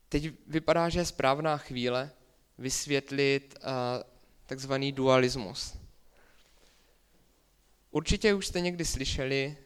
[0.09, 2.11] Teď vypadá, že je správná chvíle
[2.57, 3.69] vysvětlit uh,
[4.45, 5.77] takzvaný dualismus.
[7.91, 9.57] Určitě už jste někdy slyšeli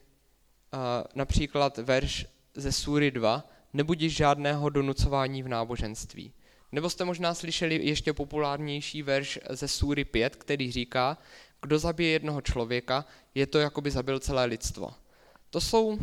[0.73, 0.79] uh,
[1.15, 6.33] například verš ze Súry 2, nebudíš žádného donucování v náboženství.
[6.71, 11.17] Nebo jste možná slyšeli ještě populárnější verš ze Súry 5, který říká,
[11.61, 14.93] kdo zabije jednoho člověka, je to, jako by zabil celé lidstvo.
[15.49, 15.99] To jsou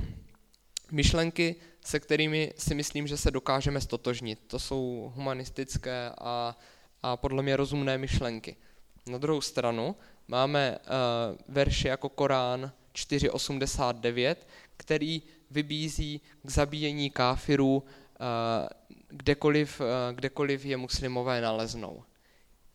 [0.90, 4.40] myšlenky, se kterými si myslím, že se dokážeme stotožnit.
[4.46, 6.59] To jsou humanistické a,
[7.03, 8.57] a podle mě rozumné myšlenky.
[9.07, 9.96] Na druhou stranu
[10.29, 10.85] máme uh,
[11.48, 14.37] verše jako Korán 4.89,
[14.77, 17.85] který vybízí k zabíjení káfirů, uh,
[19.16, 22.03] kdekoliv, uh, kdekoliv je muslimové naleznou.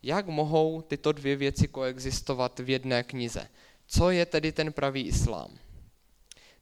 [0.02, 3.48] Jak mohou tyto dvě věci koexistovat v jedné knize?
[3.86, 5.58] Co je tedy ten pravý islám?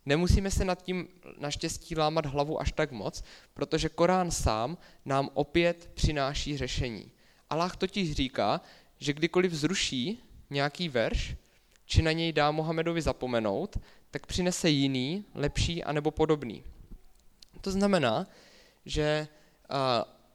[0.06, 5.90] Nemusíme se nad tím naštěstí lámat hlavu až tak moc, protože Korán sám nám opět
[5.94, 7.10] přináší řešení.
[7.50, 8.60] Allah totiž říká,
[8.98, 11.36] že kdykoliv zruší nějaký verš,
[11.86, 13.78] či na něj dá Mohamedovi zapomenout,
[14.10, 16.64] tak přinese jiný, lepší anebo podobný.
[17.60, 18.26] To znamená,
[18.86, 19.28] že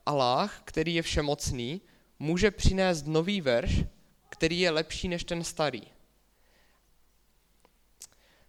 [0.06, 1.82] Allah, který je všemocný,
[2.19, 3.84] může přinést nový verš,
[4.30, 5.82] který je lepší než ten starý.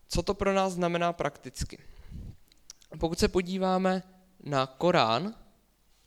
[0.09, 1.79] Co to pro nás znamená prakticky?
[2.99, 4.03] Pokud se podíváme
[4.43, 5.35] na Korán,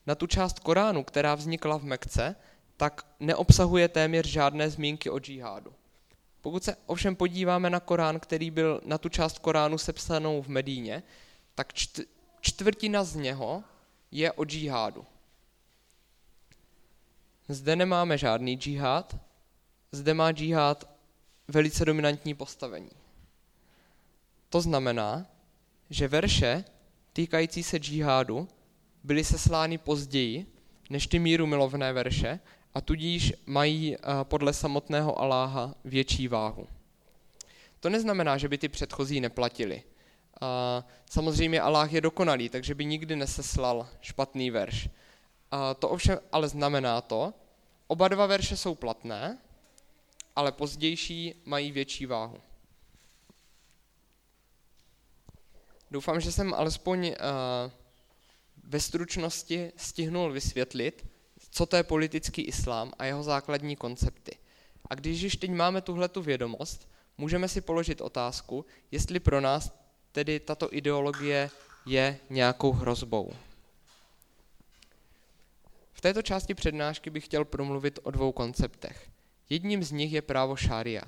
[0.06, 2.36] na tu část Koránu, která vznikla v Mekce,
[2.78, 5.74] tak neobsahuje téměř žádné zmínky o džihádu.
[6.42, 11.04] Pokud se ovšem podíváme na Korán, který byl na tu část Koránu sepsanou v Medíně,
[11.56, 11.74] tak
[12.42, 13.64] čtvrtina z něho
[14.12, 15.06] je o džihádu.
[17.48, 19.18] Zde nemáme žádný džihad,
[19.92, 20.90] zde má džihad
[21.48, 22.92] velice dominantní postavení.
[24.50, 25.26] To znamená,
[25.90, 26.64] že verše
[27.14, 28.48] týkající se džihádu
[29.04, 30.46] byly seslány později
[30.90, 32.40] než ty míru milovné verše
[32.74, 36.68] a tudíž mají eh, podle samotného Aláha větší váhu.
[37.80, 39.22] To neznamená, že by ty předchozí
[40.42, 40.98] neplatili.
[41.10, 44.90] Samozřejmě Aláh je dokonalý, takže by nikdy neseslal špatný verš.
[45.80, 47.34] To ovšem ale znamená to,
[47.88, 49.38] oba dva verše jsou platné,
[50.36, 52.42] ale pozdější mají větší váhu.
[55.92, 57.14] Doufám, že jsem alespoň uh,
[58.64, 61.08] ve stručnosti stihnul vysvětlit,
[61.50, 64.38] co to je politický islám a jeho základní koncepty.
[64.90, 69.72] A když již teď máme tuhletu vědomost, můžeme si položit otázku, jestli pro nás
[70.18, 71.50] tedy tato ideologie
[71.86, 73.34] je nějakou hrozbou.
[75.94, 79.10] V této části přednášky bych chtěl promluvit o dvou konceptech.
[79.50, 81.02] Jedním z nich je právo šária.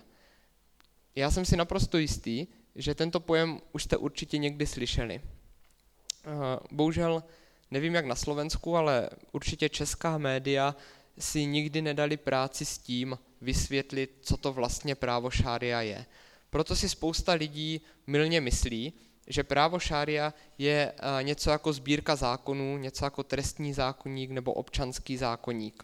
[1.15, 5.21] Já jsem si naprosto jistý, že tento pojem už jste určitě někdy slyšeli.
[5.21, 7.23] Eh, bohužel
[7.71, 10.75] nevím jak na Slovensku, ale určitě česká média
[11.19, 16.05] si nikdy nedali práci s tím vysvětlit, co to vlastně právo šária je.
[16.49, 18.93] Proto si spousta lidí milně myslí,
[19.27, 25.17] že právo šária je eh, něco jako sbírka zákonů, něco jako trestní zákonník nebo občanský
[25.17, 25.83] zákonník.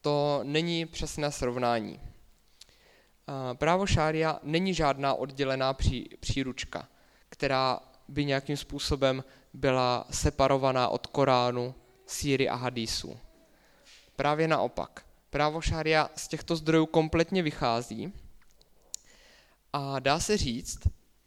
[0.00, 2.00] To není přesné srovnání.
[2.00, 6.88] Eh, právo šária není žádná oddělená pří, příručka,
[7.28, 9.24] která by nějakým způsobem
[9.54, 11.74] byla separovaná od Koránu,
[12.06, 13.18] Síry a Hadísu.
[14.16, 15.04] Právě naopak.
[15.30, 18.12] Právo šária z těchto zdrojů kompletně vychází
[19.72, 20.78] a dá se říct,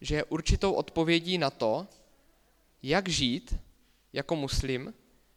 [0.01, 1.87] že je určitou odpovědí na to,
[2.83, 3.55] jak žít
[4.13, 4.93] jako muslim,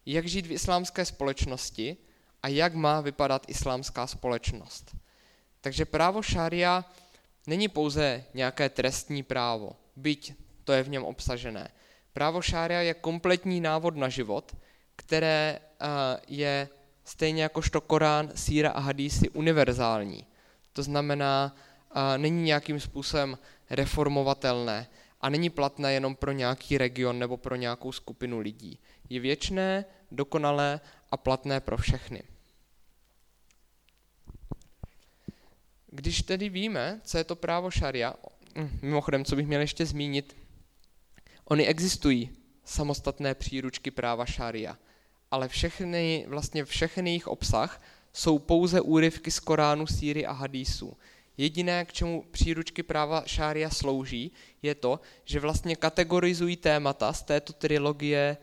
[0.06, 1.96] jak žít v islámské společnosti
[2.42, 4.96] a jak má vypadat islámská společnost.
[5.60, 6.84] Takže právo šária
[7.46, 10.32] není pouze nějaké trestní právo, byť
[10.64, 11.70] to je v něm obsažené.
[12.12, 14.56] Právo šária je kompletní návod na život,
[14.96, 15.86] které eh,
[16.28, 16.68] je
[17.04, 20.26] stejně jakožto Korán, Síra a Hadísy univerzální.
[20.72, 21.56] To znamená,
[22.16, 23.38] není nějakým způsobem
[23.70, 24.88] reformovatelné
[25.20, 28.78] a není platné jenom pro nějaký region nebo pro nějakou skupinu lidí.
[29.08, 30.80] Je věčné, dokonalé
[31.10, 32.22] a platné pro všechny.
[35.90, 38.14] Když tedy víme, co je to právo šaria,
[38.56, 40.36] hm, mimochodem, co bych měl ještě zmínit,
[41.44, 42.30] oni existují
[42.64, 44.78] samostatné příručky práva šaria,
[45.30, 47.82] ale všechny, vlastně všechny jejich obsah
[48.12, 50.96] jsou pouze úryvky z Koránu, Síry a Hadísu.
[51.38, 54.32] Jediné, k čemu příručky práva šária slouží,
[54.62, 58.36] je to, že vlastně kategorizují témata z této trilogie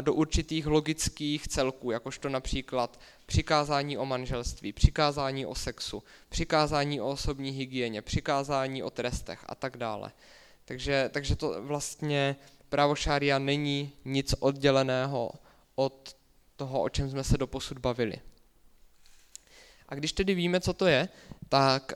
[0.00, 7.50] do určitých logických celků, jakožto například přikázání o manželství, přikázání o sexu, přikázání o osobní
[7.50, 10.12] hygieně, přikázání o trestech a tak dále.
[10.64, 12.36] Takže, takže to vlastně
[12.68, 15.32] právo šária není nic odděleného
[15.74, 16.16] od
[16.56, 18.16] toho, o čem jsme se doposud bavili.
[19.88, 21.08] A když tedy víme, co to je,
[21.52, 21.92] tak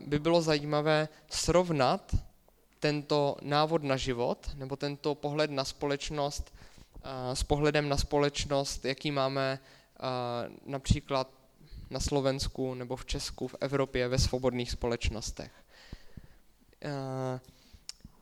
[0.00, 2.16] by bylo zajímavé srovnat
[2.80, 6.54] tento návod na život, nebo tento pohled na společnost
[7.34, 9.58] s pohledem na společnost, jaký máme
[10.66, 11.30] například
[11.90, 15.52] na Slovensku nebo v Česku, v Evropě, ve svobodných společnostech.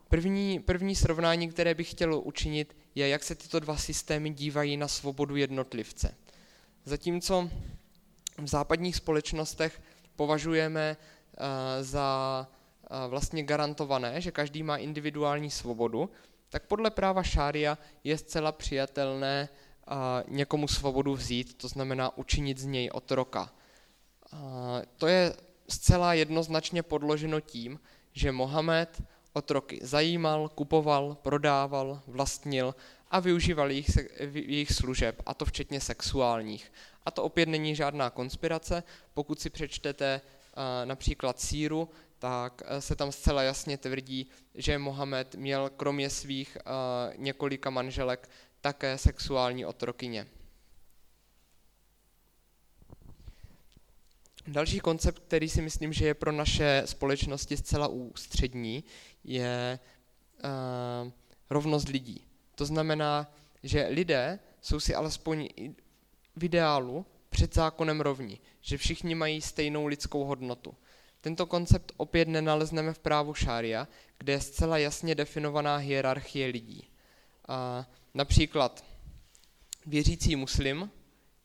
[0.09, 4.87] První, první srovnání, které bych chtěl učinit, je, jak se tyto dva systémy dívají na
[4.87, 6.15] svobodu jednotlivce.
[6.85, 7.49] Zatímco
[8.37, 9.81] v západních společnostech
[10.17, 10.97] považujeme
[11.81, 12.47] za
[13.07, 16.09] vlastně garantované, že každý má individuální svobodu,
[16.49, 19.49] tak podle práva šária je zcela přijatelné
[20.27, 23.51] někomu svobodu vzít, to znamená učinit z něj otroka.
[24.97, 25.33] To je
[25.69, 27.79] zcela jednoznačně podloženo tím,
[28.13, 29.03] že Mohamed
[29.33, 32.75] otroky zajímal, kupoval, prodával, vlastnil
[33.11, 33.89] a využíval jejich,
[34.33, 36.71] jejich služeb, a to včetně sexuálních.
[37.05, 38.83] A to opět není žádná konspirace.
[39.13, 40.21] Pokud si přečtete
[40.85, 41.89] například síru,
[42.19, 46.57] tak se tam zcela jasně tvrdí, že Mohamed měl kromě svých
[47.15, 48.29] několika manželek
[48.61, 50.27] také sexuální otrokyně.
[54.47, 58.83] Další koncept, který si myslím, že je pro naše společnosti zcela ústřední,
[59.23, 59.79] je
[61.49, 62.26] rovnost lidí.
[62.57, 63.33] To znamená,
[63.63, 65.49] že lidé jsou si alespoň
[66.35, 70.75] v ideálu před zákonem rovni, že všichni mají stejnou lidskou hodnotu.
[71.21, 73.87] Tento koncept opět nenalezneme v právu šária,
[74.17, 76.89] kde je zcela jasně definovaná hierarchie lidí.
[77.47, 78.85] A například
[79.85, 80.91] věřící muslim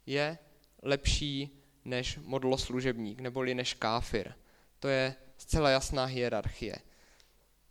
[0.07, 0.39] je
[0.83, 4.33] lepší než modloslužebník, neboli než káfir.
[4.79, 6.77] To je zcela jasná hierarchie.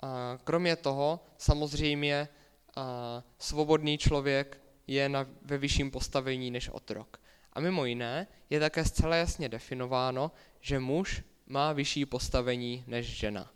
[0.01, 2.27] A kromě toho samozřejmě
[2.75, 7.21] a svobodný člověk je na, ve vyšším postavení než otrok.
[7.53, 13.51] A mimo jiné je také zcela jasně definováno, že muž má vyšší postavení než žena.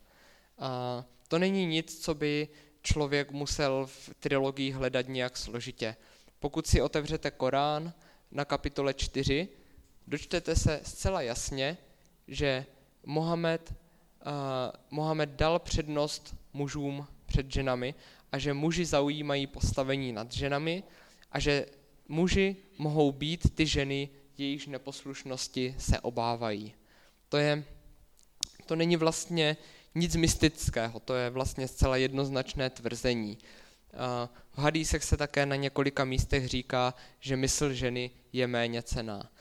[0.60, 2.48] A to není nic, co by
[2.82, 5.96] člověk musel v trilogii hledat nějak složitě.
[6.40, 7.94] Pokud si otevřete Korán
[8.32, 9.50] na kapitole 4,
[10.08, 11.78] dočtete se zcela jasně,
[12.28, 12.66] že
[13.06, 13.74] Mohamed,
[14.26, 14.34] uh,
[14.90, 17.96] Mohamed dal přednost mužům před ženami
[18.36, 20.84] a že muži zaujímají postavení nad ženami
[21.32, 21.66] a že
[22.08, 26.74] muži mohou být ty ženy, jejichž neposlušnosti se obávají.
[27.30, 27.64] To je
[28.66, 29.58] to není vlastně
[29.96, 33.38] nic mystického, to je vlastně zcela jednoznačné tvrzení.
[34.52, 39.32] V hadísech se také na několika místech říká, že mysl ženy je méně cená.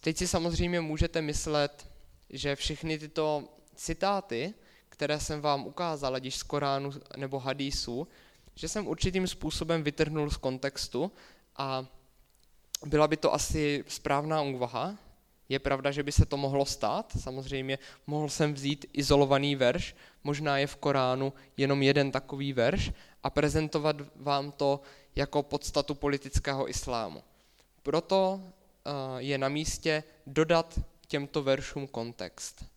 [0.00, 1.88] Teď si samozřejmě můžete myslet,
[2.30, 4.54] že všechny tyto citáty,
[4.94, 8.08] které jsem vám ukázal, ať z Koránu nebo hadísu,
[8.54, 11.12] že jsem určitým způsobem vytrhnul z kontextu
[11.56, 11.86] a
[12.86, 14.94] byla by to asi správná úvaha,
[15.48, 20.58] je pravda, že by se to mohlo stát, samozřejmě mohl jsem vzít izolovaný verš, možná
[20.58, 22.92] je v Koránu jenom jeden takový verš
[23.22, 24.80] a prezentovat vám to
[25.16, 27.22] jako podstatu politického islámu.
[27.82, 32.73] Proto eh, je na místě dodat těmto veršům kontext.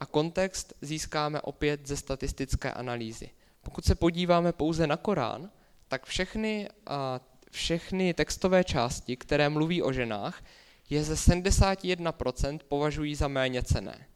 [0.00, 3.30] A kontext získáme opět ze statistické analýzy.
[3.62, 5.50] Pokud se podíváme pouze na Korán,
[5.88, 6.68] tak všechny
[7.54, 10.44] všechny textové části, které mluví o ženách,
[10.90, 14.06] je ze 71% považují za méně cené.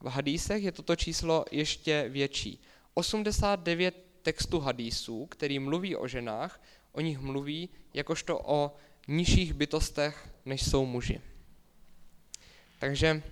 [0.00, 2.60] V hadísech je toto číslo ještě větší.
[2.94, 6.62] 89 textů hadísů, který mluví o ženách,
[6.92, 8.76] o nich mluví jakožto o
[9.08, 11.20] nižších bytostech, než jsou muži.
[12.78, 13.22] Takže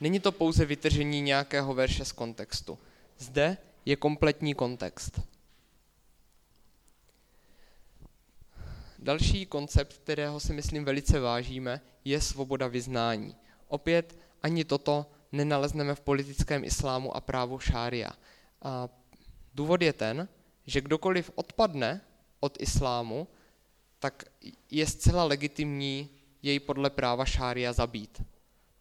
[0.00, 2.78] není to pouze vytržení nějakého verše z kontextu.
[3.18, 5.20] Zde je kompletní kontext.
[8.98, 13.36] Další koncept, kterého si myslím velice vážíme, je svoboda vyznání.
[13.68, 18.10] Opět ani toto nenalezneme v politickém islámu a právu šária.
[18.62, 18.88] A
[19.54, 20.28] důvod je ten,
[20.66, 22.00] že kdokoliv odpadne
[22.40, 23.28] od islámu,
[23.98, 24.24] tak
[24.70, 26.08] je zcela legitimní
[26.42, 28.22] jej podle práva šária zabít.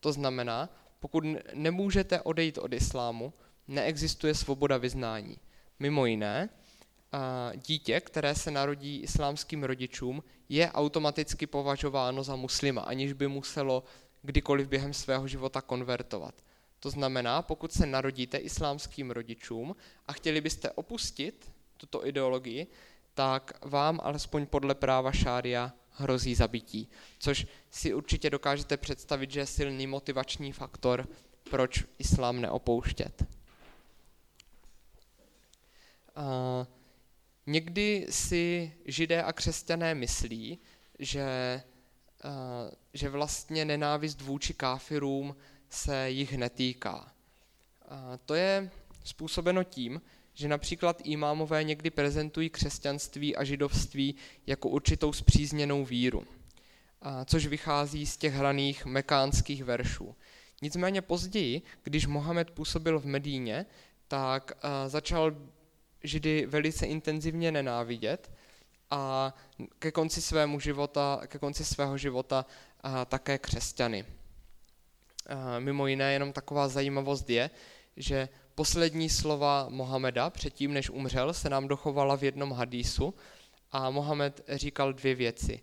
[0.04, 1.24] To znamená, pokud
[1.54, 3.34] nemůžete odejít od islámu,
[3.68, 5.38] neexistuje svoboda vyznání.
[5.80, 6.49] Mimo jiné,
[7.56, 13.84] dítě, které se narodí islámským rodičům, je automaticky považováno za muslima, aniž by muselo
[14.22, 16.36] kdykoliv během svého života konvertovat.
[16.80, 19.76] To znamená, pokud se narodíte islámským rodičům
[20.08, 22.68] a chtěli byste opustit tuto ideologii,
[23.14, 26.89] tak vám alespoň podle práva šária hrozí zabití,
[27.19, 31.07] což si určitě dokážete představit, že je silný motivační faktor,
[31.49, 33.23] proč islám neopouštět.
[36.17, 36.67] Uh,
[37.45, 40.59] někdy si židé a křesťané myslí,
[40.99, 41.61] že,
[42.93, 45.35] že vlastně nenávist vůči káfirům
[45.69, 47.13] se jich netýká.
[47.91, 48.71] Uh, to je
[49.03, 50.01] způsobeno tím,
[50.34, 54.15] že například imámové někdy prezentují křesťanství a židovství
[54.47, 56.27] jako určitou zpřízněnou víru,
[57.25, 60.15] což vychází z těch hraných mekánských veršů.
[60.61, 63.65] Nicméně později, když Mohamed působil v Medíně,
[64.07, 64.51] tak
[64.88, 65.36] začal
[66.03, 68.31] židy velice intenzivně nenávidět
[68.91, 69.34] a
[69.79, 72.45] ke konci, svému života, ke konci svého života
[73.05, 74.05] také křesťany.
[75.59, 77.49] Mimo jiné, jenom taková zajímavost je,
[77.97, 83.14] že poslední slova Mohameda předtím, než umřel, se nám dochovala v jednom hadísu
[83.72, 85.62] a Mohamed říkal dvě věci.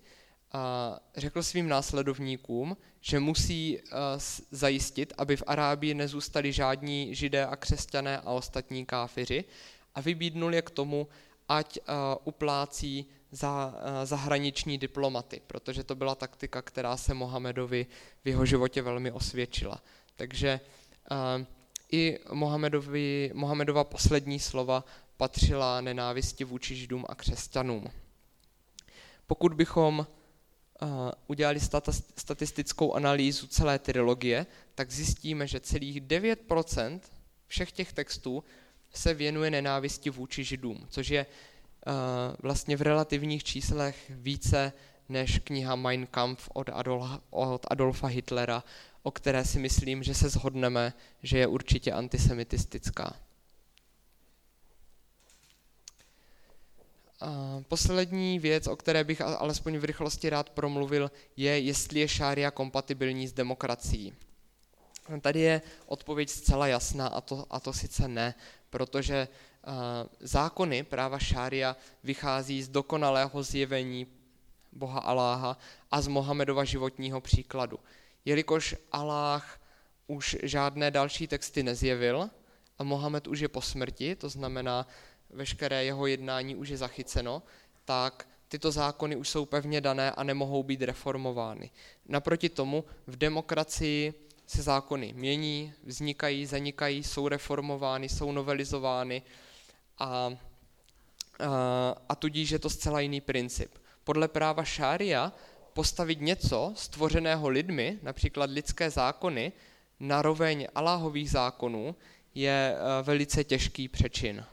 [0.52, 3.82] A řekl svým následovníkům, že musí uh,
[4.50, 9.44] zajistit, aby v Arábii nezůstali žádní židé a křesťané a ostatní káfiři
[9.94, 11.08] a vybídnul je k tomu,
[11.48, 17.86] ať uh, uplácí za uh, zahraniční diplomaty, protože to byla taktika, která se Mohamedovi
[18.24, 19.82] v jeho životě velmi osvědčila.
[20.16, 20.60] Takže
[21.92, 24.84] i Mohamedovi, Mohamedova poslední slova
[25.16, 27.90] patřila nenávisti vůči židům a křesťanům.
[29.26, 29.98] Pokud bychom
[30.82, 30.88] uh,
[31.26, 31.60] udělali
[32.16, 37.00] statistickou analýzu celé trilogie, tak zjistíme, že celých 9%
[37.46, 38.44] všech těch textů
[38.94, 41.92] se věnuje nenávisti vůči židům, což je uh,
[42.38, 44.72] vlastně v relativních číslech více
[45.08, 46.70] než kniha Mein Kampf od,
[47.30, 48.64] od Adolfa Hitlera
[49.02, 50.92] o které si myslím, že se shodneme,
[51.22, 53.16] že je určitě antisemitistická.
[57.20, 62.50] A poslední věc, o které bych alespoň v rychlosti rád promluvil, je, jestli je šária
[62.50, 64.12] kompatibilní s demokracií.
[65.20, 68.34] Tady je odpověď zcela jasná a to, a to sice ne,
[68.70, 69.28] protože
[70.20, 74.06] zákony práva šária vychází z dokonalého zjevení
[74.72, 75.58] Boha Aláha
[75.90, 77.78] a z Mohamedova životního příkladu
[78.24, 79.60] jelikož Aláh
[80.06, 82.30] už žádné další texty nezjevil
[82.78, 84.86] a Mohamed už je po smrti, to znamená,
[85.30, 87.42] veškeré jeho jednání už je zachyceno,
[87.84, 91.70] tak tyto zákony už jsou pevně dané a nemohou být reformovány.
[92.08, 94.14] Naproti tomu v demokracii
[94.46, 99.22] se zákony mění, vznikají, zanikají, jsou reformovány, jsou novelizovány
[99.98, 100.32] a, a,
[102.08, 103.78] a tudíž je to zcela jiný princip.
[104.04, 105.32] Podle práva šária
[105.80, 109.52] postavit něco stvořeného lidmi, například lidské zákony,
[110.00, 111.96] na roveň Aláhových zákonů,
[112.34, 114.44] je eh, velice těžký přečin.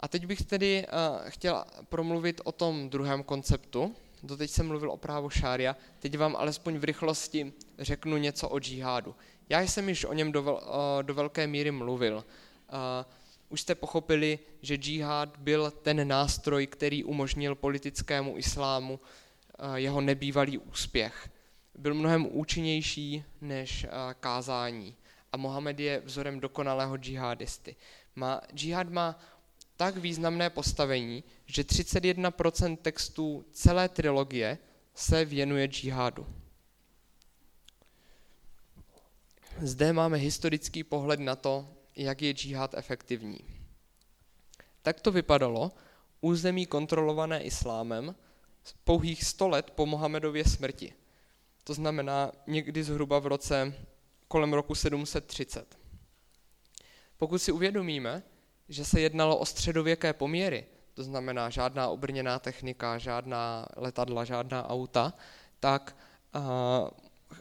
[0.00, 3.96] A teď bych tedy uh, chtěl promluvit o tom druhém konceptu.
[4.22, 9.14] Doteď jsem mluvil o právu šária, teď vám alespoň v rychlosti řeknu něco o džihádu.
[9.48, 10.60] Já jsem již o něm do, uh,
[11.02, 12.24] do velké míry mluvil.
[13.48, 20.58] Už jste pochopili, že džihad byl ten nástroj, který umožnil politickému islámu eh, jeho nebývalý
[20.58, 21.30] úspěch.
[21.74, 23.88] Byl mnohem účinnější než eh,
[24.20, 24.96] kázání
[25.32, 27.76] a Mohamed je vzorem dokonalého džihadisty.
[28.16, 29.18] Má, džihad má
[29.76, 34.58] tak významné postavení, že 31% textů celé trilogie
[34.94, 36.26] se věnuje džihadu.
[39.60, 43.38] Zde máme historický pohled na to, jak je džihad efektivní.
[44.82, 45.72] Tak to vypadalo
[46.20, 48.14] území kontrolované islámem
[48.84, 50.92] pouhých 100 let po Mohamedově smrti.
[51.64, 53.74] To znamená někdy zhruba v roce
[54.28, 55.78] kolem roku 730.
[57.16, 58.22] Pokud si uvědomíme,
[58.68, 65.14] že se jednalo o středověké poměry, to znamená žádná obrněná technika, žádná letadla, žádná auta,
[65.60, 65.96] tak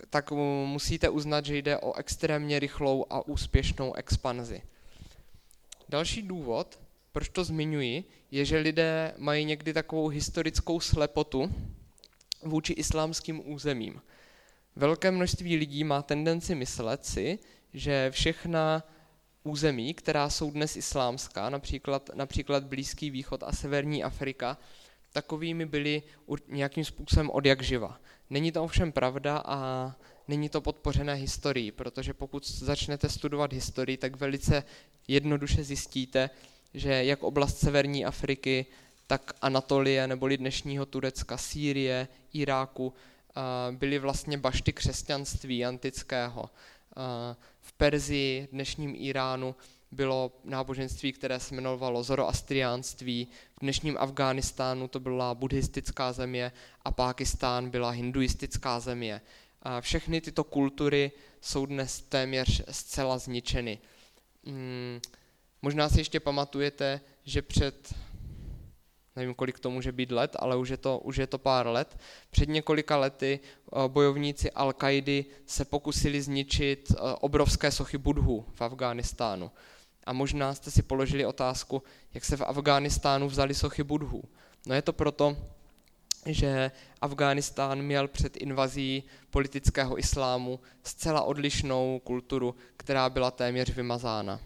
[0.09, 0.31] tak
[0.65, 4.61] musíte uznat, že jde o extrémně rychlou a úspěšnou expanzi.
[5.89, 6.79] Další důvod,
[7.11, 11.53] proč to zmiňuji, je, že lidé mají někdy takovou historickou slepotu
[12.43, 14.01] vůči islámským územím.
[14.75, 17.39] Velké množství lidí má tendenci myslet si,
[17.73, 18.83] že všechna
[19.43, 24.57] území, která jsou dnes islámská, například, například Blízký východ a Severní Afrika,
[25.13, 26.03] takovými byly
[26.47, 27.99] nějakým způsobem od jak živa.
[28.29, 29.91] Není to ovšem pravda a
[30.27, 34.63] není to podpořené historií, protože pokud začnete studovat historii, tak velice
[35.07, 36.29] jednoduše zjistíte,
[36.73, 38.65] že jak oblast severní Afriky,
[39.07, 42.93] tak Anatolie neboli dnešního Turecka, Sýrie, Iráku
[43.71, 46.49] byly vlastně bašty křesťanství antického.
[47.61, 49.55] V Perzii, dnešním Iránu,
[49.91, 53.27] bylo náboženství, které se jmenovalo zoroastriánství,
[53.57, 56.51] v dnešním Afghánistánu to byla buddhistická země
[56.85, 59.21] a Pákistán byla hinduistická země.
[59.79, 63.79] Všechny tyto kultury jsou dnes téměř zcela zničeny.
[64.45, 64.99] Hmm,
[65.61, 67.93] možná si ještě pamatujete, že před
[69.15, 71.97] nevím, kolik to může být let, ale už je to, už je to pár let.
[72.29, 78.61] Před několika lety eh, bojovníci al kaidy se pokusili zničit eh, obrovské sochy Budhu v
[78.61, 79.51] Afghánistánu.
[80.05, 81.83] A možná jste si položili otázku,
[82.13, 84.23] jak se v Afghánistánu vzali sochy Budhu.
[84.65, 85.37] No je to proto,
[86.25, 94.39] že Afghánistán měl před invazí politického islámu zcela odlišnou kulturu, která byla téměř vymazána.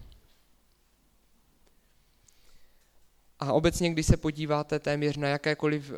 [3.40, 5.98] A obecně, když se podíváte téměř na jakékoliv uh,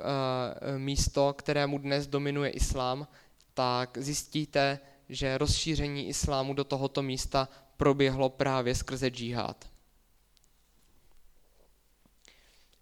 [0.78, 3.07] místo, kterému dnes dominuje islám,
[3.53, 7.49] tak zjistíte, že rozšíření islámu do tohoto místa
[7.82, 9.69] proběhlo právě skrze džihad.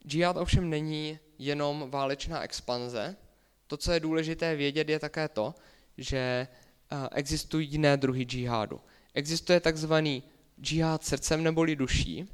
[0.07, 3.15] Džihad ovšem není jenom válečná expanze.
[3.67, 5.55] To, co je důležité vědět, je také to,
[5.97, 6.47] že
[7.11, 8.81] existují jiné druhy džihádu.
[9.13, 10.23] Existuje takzvaný
[10.61, 12.27] džihad srdcem neboli duší,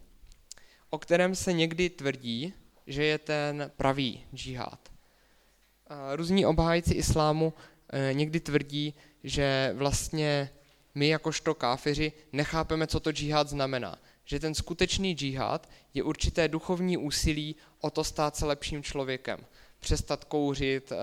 [0.89, 2.53] o kterém se někdy tvrdí,
[2.87, 4.91] že je ten pravý džihad.
[6.15, 7.53] Různí obhájci islámu
[7.89, 8.93] e, někdy tvrdí,
[9.23, 10.49] že vlastně
[10.95, 13.99] my jakožto káfiři nechápeme, co to džihad znamená.
[14.25, 19.45] Že ten skutečný džihad je určité duchovní úsilí o to stát se lepším člověkem.
[19.79, 20.95] Přestat kouřit, e,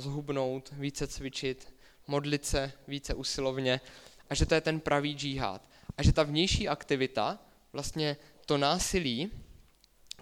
[0.00, 1.74] zhubnout, více cvičit,
[2.06, 3.80] modlit se více usilovně
[4.30, 5.68] a že to je ten pravý džihad.
[5.96, 7.38] A že ta vnější aktivita,
[7.72, 9.30] vlastně to násilí,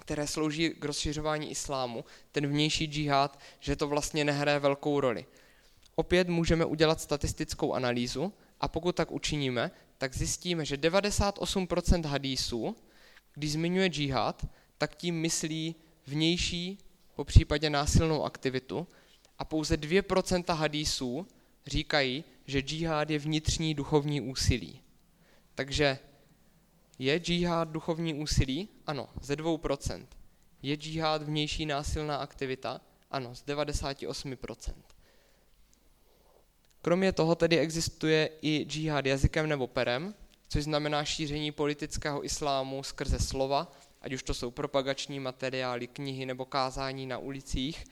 [0.01, 5.27] které slouží k rozšiřování islámu, ten vnější džihad, že to vlastně nehraje velkou roli.
[5.95, 12.77] Opět můžeme udělat statistickou analýzu a pokud tak učiníme, tak zjistíme, že 98% hadísů,
[13.35, 14.47] když zmiňuje džihad,
[14.79, 15.75] tak tím myslí
[16.07, 16.79] vnější,
[17.15, 18.87] po případě násilnou aktivitu
[19.39, 21.27] a pouze 2% hadísů
[21.67, 24.83] říkají, že džihad je vnitřní duchovní úsilí.
[25.55, 25.99] Takže
[26.99, 28.69] je džihad duchovní úsilí?
[28.87, 30.07] Ano, ze 2%.
[30.63, 32.81] Je džihad vnější násilná aktivita?
[33.11, 34.75] Ano, z 98%.
[36.89, 40.15] Kromě toho tedy existuje i džihad jazykem nebo perem,
[40.49, 43.73] což znamená šíření politického islámu skrze slova,
[44.03, 47.85] ať už to jsou propagační materiály, knihy nebo kázání na ulicích,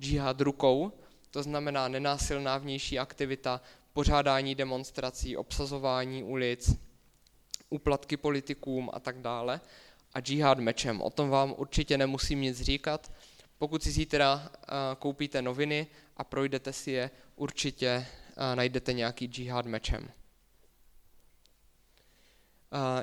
[0.00, 0.92] džihad rukou,
[1.30, 3.60] to znamená nenásilná vnější aktivita,
[3.92, 6.76] pořádání demonstrací, obsazování ulic,
[7.68, 9.60] úplatky politikům a tak dále.
[10.14, 13.12] A džihad mečem, o tom vám určitě nemusím nic říkat.
[13.58, 14.50] Pokud si zítra
[14.98, 15.86] koupíte noviny
[16.16, 18.06] a projdete si je, určitě
[18.54, 20.10] najdete nějaký džihad mečem.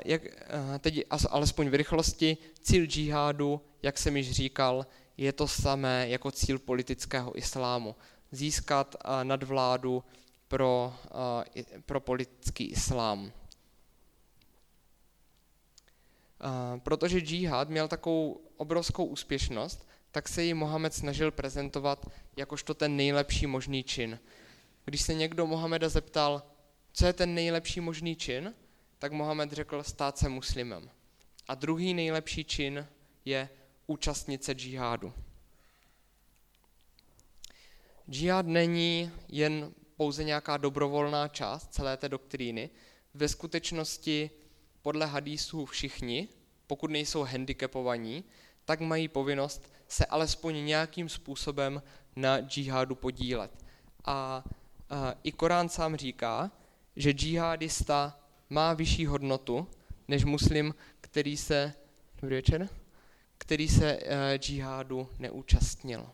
[0.05, 0.21] Jak,
[0.79, 4.85] teď alespoň v rychlosti, cíl džihádu, jak jsem již říkal,
[5.17, 7.95] je to samé jako cíl politického islámu.
[8.31, 10.03] Získat nadvládu
[10.47, 10.95] pro,
[11.85, 13.31] pro politický islám.
[16.83, 23.47] Protože džihad měl takovou obrovskou úspěšnost, tak se ji Mohamed snažil prezentovat jakožto ten nejlepší
[23.47, 24.19] možný čin.
[24.87, 26.43] Když se někdo Mohameda zeptal,
[26.93, 28.53] co je ten nejlepší možný čin,
[28.99, 30.89] tak Mohamed řekl stát se muslimem.
[31.47, 32.87] A druhý nejlepší čin
[33.25, 33.49] je
[33.87, 35.13] účastnit se džihádu.
[38.09, 42.69] Džihad není jen pouze nějaká dobrovolná část celé té doktríny.
[43.13, 44.29] Ve skutečnosti
[44.81, 46.27] podle hadísů všichni,
[46.67, 48.23] pokud nejsou handicapovaní,
[48.65, 51.83] tak mají povinnost se alespoň nějakým způsobem
[52.15, 53.65] na džihádu podílet.
[54.05, 54.43] A
[55.23, 56.51] i Korán sám říká,
[56.95, 58.19] že džihadista
[58.49, 59.67] má vyšší hodnotu
[60.07, 61.73] než muslim, který se,
[62.21, 62.69] dobrý večer,
[63.37, 66.09] který se uh, džihádu neúčastnil.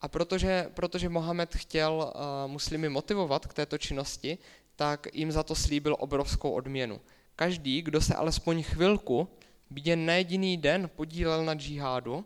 [0.00, 4.38] A protože, protože Mohamed chtěl uh, muslimy motivovat k této činnosti,
[4.76, 7.00] tak jim za to slíbil obrovskou odměnu.
[7.36, 9.28] Každý, kdo se alespoň chvilku,
[9.84, 12.24] jen na jediný den podílel na džihádu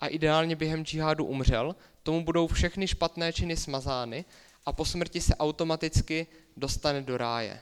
[0.00, 4.24] a ideálně během džihádu umřel, tomu budou všechny špatné činy smazány
[4.66, 6.26] a po smrti se automaticky
[6.56, 7.60] dostane do ráje.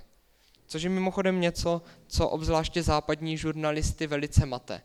[0.66, 4.82] Což je mimochodem něco, co obzvláště západní žurnalisty velice mate.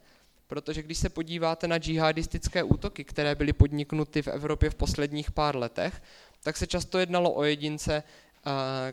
[0.47, 5.55] Protože když se podíváte na džihadistické útoky, které byly podniknuty v Evropě v posledních pár
[5.55, 6.01] letech,
[6.43, 8.03] tak se často jednalo o jedince,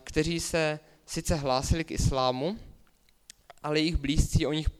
[0.04, 2.58] kteří se sice hlásili k islámu,
[3.62, 4.70] ale jejich blízcí o nich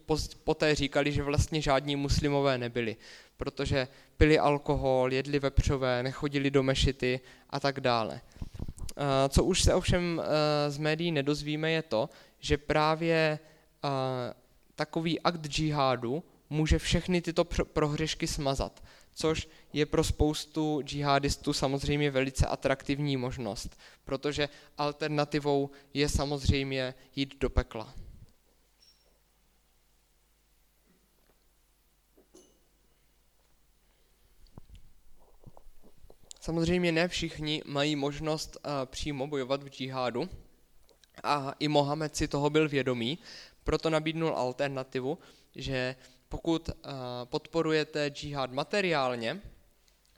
[0.45, 2.97] poté říkali, že vlastně žádní muslimové nebyli,
[3.43, 7.21] protože pili alkohol, jedli vepřové, nechodili do mešity
[7.51, 8.21] a tak dále.
[9.29, 10.23] Co už se ovšem
[10.69, 13.39] z médií nedozvíme je to, že právě
[14.75, 18.85] takový akt džihádu může všechny tyto prohřešky smazat,
[19.15, 27.51] což je pro spoustu džihadistů samozřejmě velice atraktivní možnost, protože alternativou je samozřejmě jít do
[27.51, 27.95] pekla.
[36.45, 40.29] Samozřejmě ne všichni mají možnost uh, přímo bojovat v džihádu
[41.23, 43.19] a i Mohamed si toho byl vědomý,
[43.65, 45.19] proto nabídnul alternativu,
[45.55, 45.97] že
[46.29, 46.75] pokud uh,
[47.25, 49.41] podporujete džihad materiálně,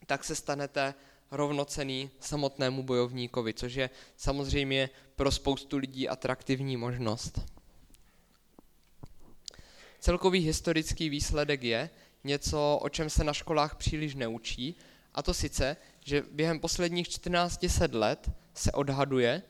[0.06, 0.94] tak se stanete
[1.30, 7.40] rovnocený samotnému bojovníkovi, což je samozřejmě pro spoustu lidí atraktivní možnost.
[10.00, 11.90] Celkový historický výsledek je
[12.24, 14.76] něco, o čem se na školách příliš neučí,
[15.14, 17.60] a to sice, že během posledních 14
[17.92, 19.42] let se odhaduje,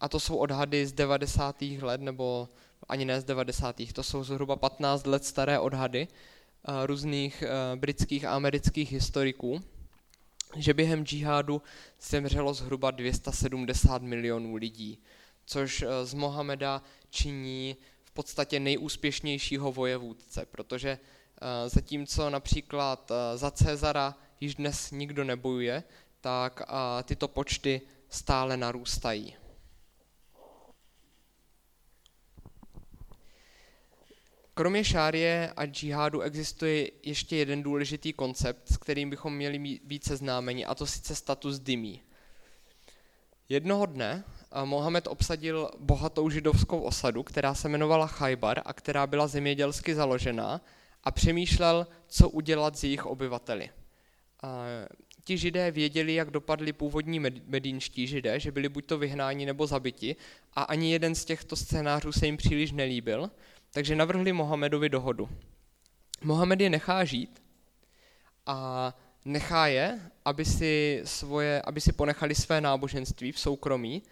[0.00, 1.62] a to jsou odhady z 90.
[1.62, 2.48] let, nebo
[2.88, 3.76] ani ne z 90.
[3.92, 6.08] to jsou zhruba 15 let staré odhady
[6.86, 7.44] různých
[7.74, 9.62] britských a amerických historiků,
[10.56, 11.62] že během džihádu
[12.00, 14.98] zemřelo zhruba 270 milionů lidí,
[15.46, 20.98] což z Mohameda činí v podstatě nejúspěšnějšího vojevůdce, protože
[21.66, 25.82] zatímco například za Cezara již dnes nikdo nebojuje,
[26.20, 26.62] tak
[27.04, 29.36] tyto počty stále narůstají.
[34.54, 40.64] Kromě šárie a džihádu existuje ještě jeden důležitý koncept, s kterým bychom měli být seznámeni,
[40.64, 42.02] a to sice status dymí.
[43.48, 44.24] Jednoho dne
[44.64, 50.60] Mohamed obsadil bohatou židovskou osadu, která se jmenovala Chajbar a která byla zemědělsky založená
[51.04, 53.70] a přemýšlel, co udělat s jejich obyvateli.
[54.42, 54.64] A
[55.24, 60.16] ti židé věděli, jak dopadli původní medínští židé, že byli buď to vyhnáni nebo zabiti
[60.52, 63.30] a ani jeden z těchto scénářů se jim příliš nelíbil,
[63.72, 65.28] takže navrhli Mohamedovi dohodu.
[66.22, 67.42] Mohamed je nechá žít
[68.46, 74.02] a nechá je, aby si, svoje, aby si ponechali své náboženství v soukromí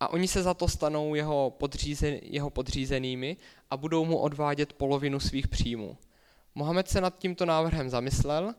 [0.00, 3.36] a oni se za to stanou jeho, podřízen, jeho podřízenými
[3.70, 5.98] a budou mu odvádět polovinu svých příjmů.
[6.54, 8.54] Mohamed se nad tímto návrhem zamyslel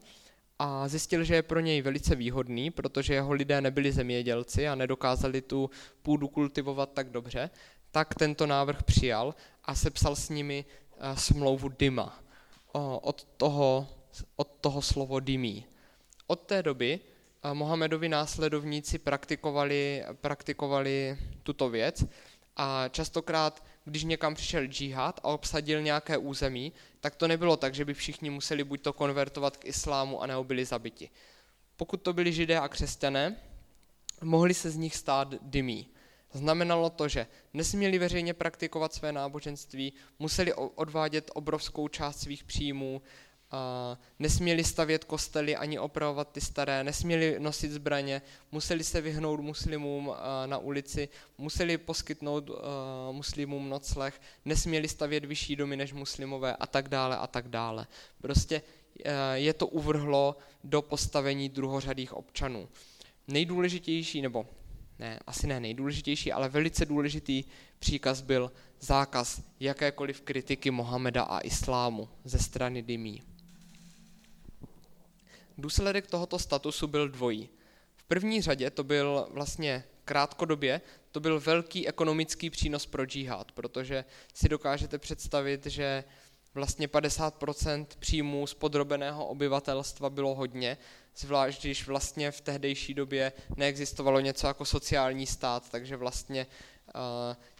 [0.60, 5.41] a zjistil, že je pro něj velice výhodný, protože jeho lidé nebyli zemědělci a nedokázali
[5.41, 5.70] tu
[6.01, 7.49] půdu kultivovat tak dobře,
[7.91, 12.20] tak tento návrh přijal a sepsal s nimi eh, smlouvu Dyma.
[13.01, 13.88] Od toho,
[14.36, 15.66] od toho slovo dymí.
[16.28, 16.99] Od té doby
[17.43, 22.06] eh, Mohamedovi následovníci praktikovali, praktikovali tuto věc
[22.56, 26.74] a častokrát, když někam přišel džihad a obsadil nějaké území,
[27.06, 30.66] tak to nebylo tak, že by všichni museli buď to konvertovat k islámu a byli
[30.66, 31.10] zabiti.
[31.78, 33.36] Pokud to byli židé a křesťané,
[34.24, 35.88] mohli se z nich stát dymí.
[36.34, 43.01] Znamenalo to, že nesměli veřejně praktikovat své náboženství, museli odvádět obrovskou část svých příjmů,
[44.20, 50.12] nesměli stavět kostely ani opravovat ty staré, nesměli nosit zbraně, museli se vyhnout muslimům
[50.45, 52.51] na ulici, museli poskytnout
[53.12, 57.88] muslimům nocleh, nesměli stavět vyšší domy než muslimové a tak dále a tak dále.
[58.22, 58.62] Prostě
[59.34, 62.70] je to uvrhlo do postavení druhořadých občanů.
[63.28, 64.45] Nejdůležitější, nebo
[64.99, 67.43] ne, asi ne nejdůležitější, ale velice důležitý
[67.80, 73.22] příkaz byl zákaz jakékoliv kritiky Mohameda a islámu ze strany Dymí.
[75.58, 77.49] Důsledek tohoto statusu byl dvojí.
[77.95, 80.82] V první řadě to byl vlastně krátkodobě,
[81.12, 86.03] to byl velký ekonomický přínos pro džihad, protože si dokážete představit, že
[86.56, 90.78] vlastně 50% příjmů z podrobeného obyvatelstva bylo hodně,
[91.18, 96.47] zvlášť když vlastně v tehdejší době neexistovalo něco jako sociální stát, takže vlastně
[96.95, 97.01] uh,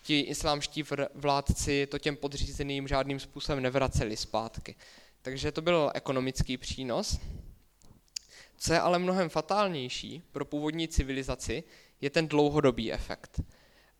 [0.02, 0.84] ti islámští
[1.16, 4.76] vládci to těm podřízeným žádným způsobem nevraceli zpátky.
[5.22, 7.20] Takže to byl ekonomický přínos.
[8.58, 11.64] Co je ale mnohem fatálnější pro původní civilizaci,
[12.02, 13.42] je ten dlouhodobý efekt.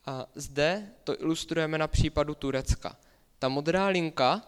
[0.06, 2.98] A zde to ilustrujeme na případu Turecka.
[3.40, 4.42] Ta modrá linka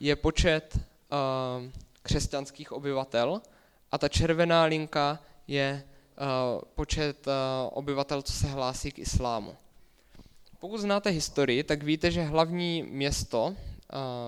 [0.00, 1.70] je počet uh,
[2.02, 3.42] křesťanských obyvatel
[3.92, 7.32] a ta červená linka je uh, počet uh,
[7.72, 9.56] obyvatel, co se hlásí k islámu.
[10.58, 13.54] Pokud znáte historii, tak víte, že hlavní město uh,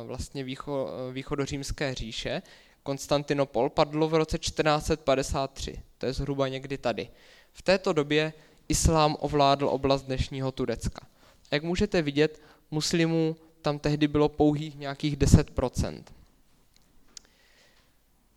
[0.06, 2.42] vlastně výcho, východořímské říše,
[2.82, 5.82] Konstantinopol, padlo v roce 1453.
[5.98, 7.10] To je zhruba někdy tady.
[7.52, 8.32] V této době
[8.68, 11.06] islám ovládl oblast dnešního Turecka.
[11.50, 16.02] Jak můžete vidět, muslimů tam tehdy bylo pouhých nějakých 10%.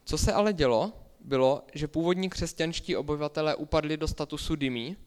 [0.06, 4.98] Co se ale dělo, bylo, že původní křesťanští obyvatelé upadli do statusu dymí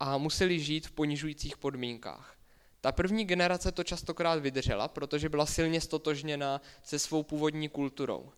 [0.00, 2.36] a museli žít v ponižujících podmínkách.
[2.80, 8.32] Ta první generace to častokrát vydržela, protože byla silně stotožněna se svou původní kulturou.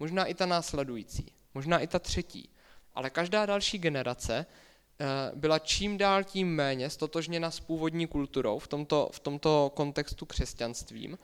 [0.00, 2.48] Možná i ta následující, možná i ta třetí.
[2.94, 8.68] Ale každá další generace eh, byla čím dál tím méně stotožněna s původní kulturou v
[8.68, 11.18] tomto, v tomto kontextu křesťanstvím.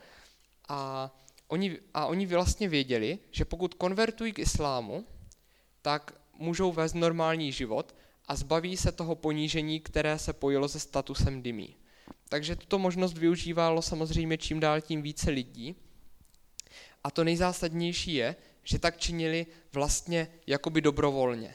[0.68, 1.10] A
[1.48, 5.06] oni, a oni vlastně věděli, že pokud konvertují k islámu,
[5.82, 7.94] tak můžou vést normální život
[8.28, 11.76] a zbaví se toho ponížení, které se pojilo se statusem dymí.
[12.28, 15.76] Takže tuto možnost využívalo samozřejmě čím dál tím více lidí.
[17.04, 18.36] A to nejzásadnější je,
[18.66, 21.54] že tak činili vlastně jakoby dobrovolně.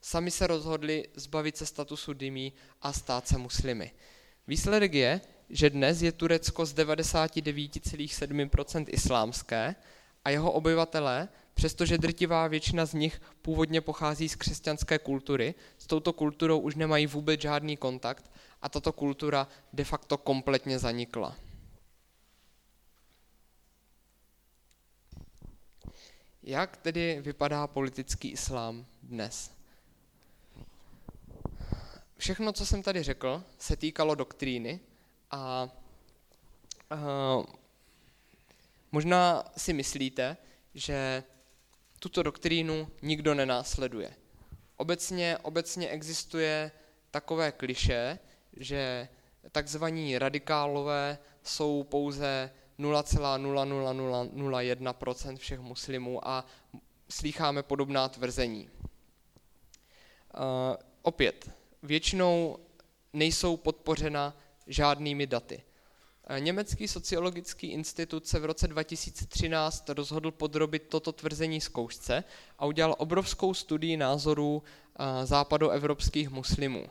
[0.00, 2.52] Sami se rozhodli zbavit se statusu dymí
[2.82, 3.90] a stát se muslimy.
[4.46, 9.74] Výsledek je, že dnes je Turecko z 99,7% islámské
[10.24, 16.12] a jeho obyvatelé, přestože drtivá většina z nich původně pochází z křesťanské kultury, s touto
[16.12, 18.30] kulturou už nemají vůbec žádný kontakt
[18.62, 21.36] a tato kultura de facto kompletně zanikla.
[26.50, 29.50] Jak tedy vypadá politický islám dnes?
[32.16, 34.80] Všechno, co jsem tady řekl, se týkalo doktríny
[35.30, 35.70] a
[36.92, 37.44] uh,
[38.92, 40.36] možná si myslíte,
[40.74, 41.24] že
[41.98, 44.14] tuto doktrínu nikdo nenásleduje.
[44.76, 46.70] Obecně, obecně existuje
[47.10, 48.18] takové kliše,
[48.56, 49.08] že
[49.52, 56.46] takzvaní radikálové jsou pouze 0,00001% všech muslimů a
[57.10, 58.68] slýcháme podobná tvrzení.
[58.68, 58.80] Uh,
[61.02, 61.50] opět,
[61.82, 62.58] většinou
[63.12, 65.62] nejsou podpořena žádnými daty.
[66.38, 72.24] Německý sociologický institut se v roce 2013 rozhodl podrobit toto tvrzení zkoušce
[72.58, 74.62] a udělal obrovskou studii názorů
[75.24, 76.86] západoevropských muslimů.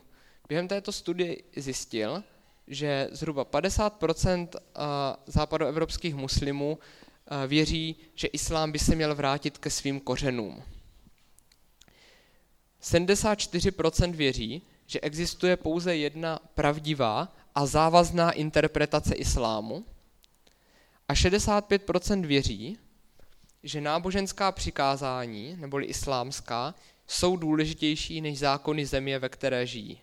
[0.47, 2.23] Během této studie zjistil,
[2.70, 4.47] že zhruba 50%
[5.26, 6.80] západoevropských muslimů
[7.47, 10.63] věří, že islám by se měl vrátit ke svým kořenům.
[12.84, 19.86] 74% věří, že existuje pouze jedna pravdivá a závazná interpretace islámu
[21.07, 22.78] a 65% věří,
[23.63, 26.76] že náboženská přikázání, neboli islámská,
[27.07, 30.01] jsou důležitější než zákony země, ve které žijí.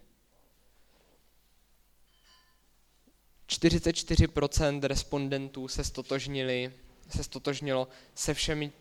[3.49, 6.72] 44% respondentů se stotožnili,
[7.09, 8.72] se stotožnilo se všemi,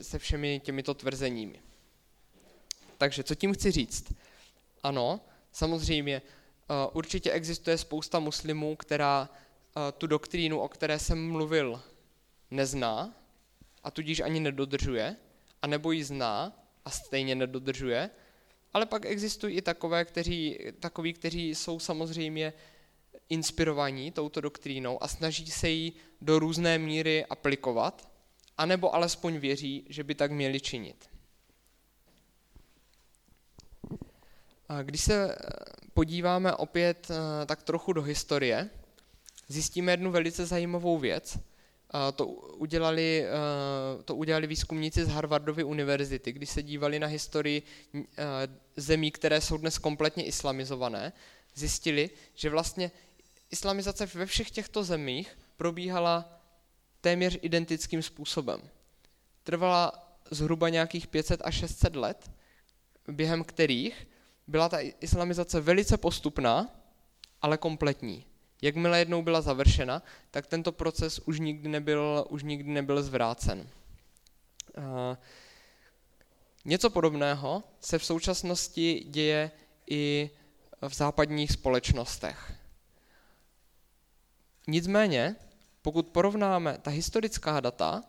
[0.00, 1.60] se všemi těmito tvrzeními.
[2.98, 4.12] Takže co tím chci říct?
[4.82, 5.20] Ano,
[5.52, 6.22] samozřejmě
[6.68, 11.82] Eh, určitě existuje spousta muslimů, která eh, tu doktrínu, o které jsem mluvil,
[12.50, 13.14] nezná
[13.82, 15.16] a tudíž ani nedodržuje,
[15.62, 16.52] a nebo ji zná
[16.84, 18.10] a stejně nedodržuje,
[18.72, 22.52] ale pak existují i takové, kteří, takoví, kteří jsou samozřejmě
[23.28, 28.08] inspirovaní touto doktrínou a snaží se ji do různé míry aplikovat,
[28.58, 31.10] anebo alespoň věří, že by tak měli činit.
[34.82, 35.36] Když se
[35.94, 38.70] podíváme opět eh, tak trochu do historie,
[39.48, 41.38] zjistíme jednu velice zajímavou věc.
[42.16, 47.62] To udělali, eh, to udělali výzkumníci z Harvardovy univerzity, když se dívali na historii
[47.94, 48.04] eh,
[48.76, 51.12] zemí, které jsou dnes kompletně islamizované,
[51.54, 52.90] zjistili, že vlastně
[53.54, 56.42] islamizace ve všech těchto zemích probíhala
[57.00, 58.60] téměř identickým způsobem.
[59.42, 59.92] Trvala
[60.30, 62.30] zhruba nějakých 500 až 600 let,
[63.08, 64.08] během kterých
[64.46, 66.66] byla ta islamizace velice postupná,
[67.42, 68.26] ale kompletní.
[68.62, 73.58] Jakmile jednou byla završena, tak tento proces už nikdy nebyl, už nikdy nebyl zvrácen.
[74.78, 75.16] Uh,
[76.64, 79.50] něco podobného se v současnosti děje
[79.90, 80.30] i
[80.88, 82.63] v západních společnostech.
[84.66, 85.36] Nicméně,
[85.82, 88.02] pokud porovnáme ta historická data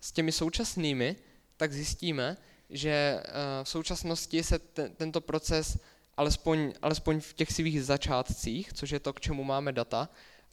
[0.00, 1.16] s těmi současnými,
[1.56, 2.36] tak zjistíme,
[2.70, 3.30] že eh,
[3.64, 4.58] v současnosti se
[4.96, 5.78] tento proces,
[6.16, 10.08] alespoň, alespoň v těch svých začátcích, což je to, k čemu máme data,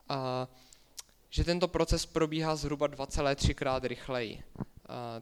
[0.10, 0.48] a
[1.30, 4.44] že tento proces probíhá zhruba 2,3 krát rychleji.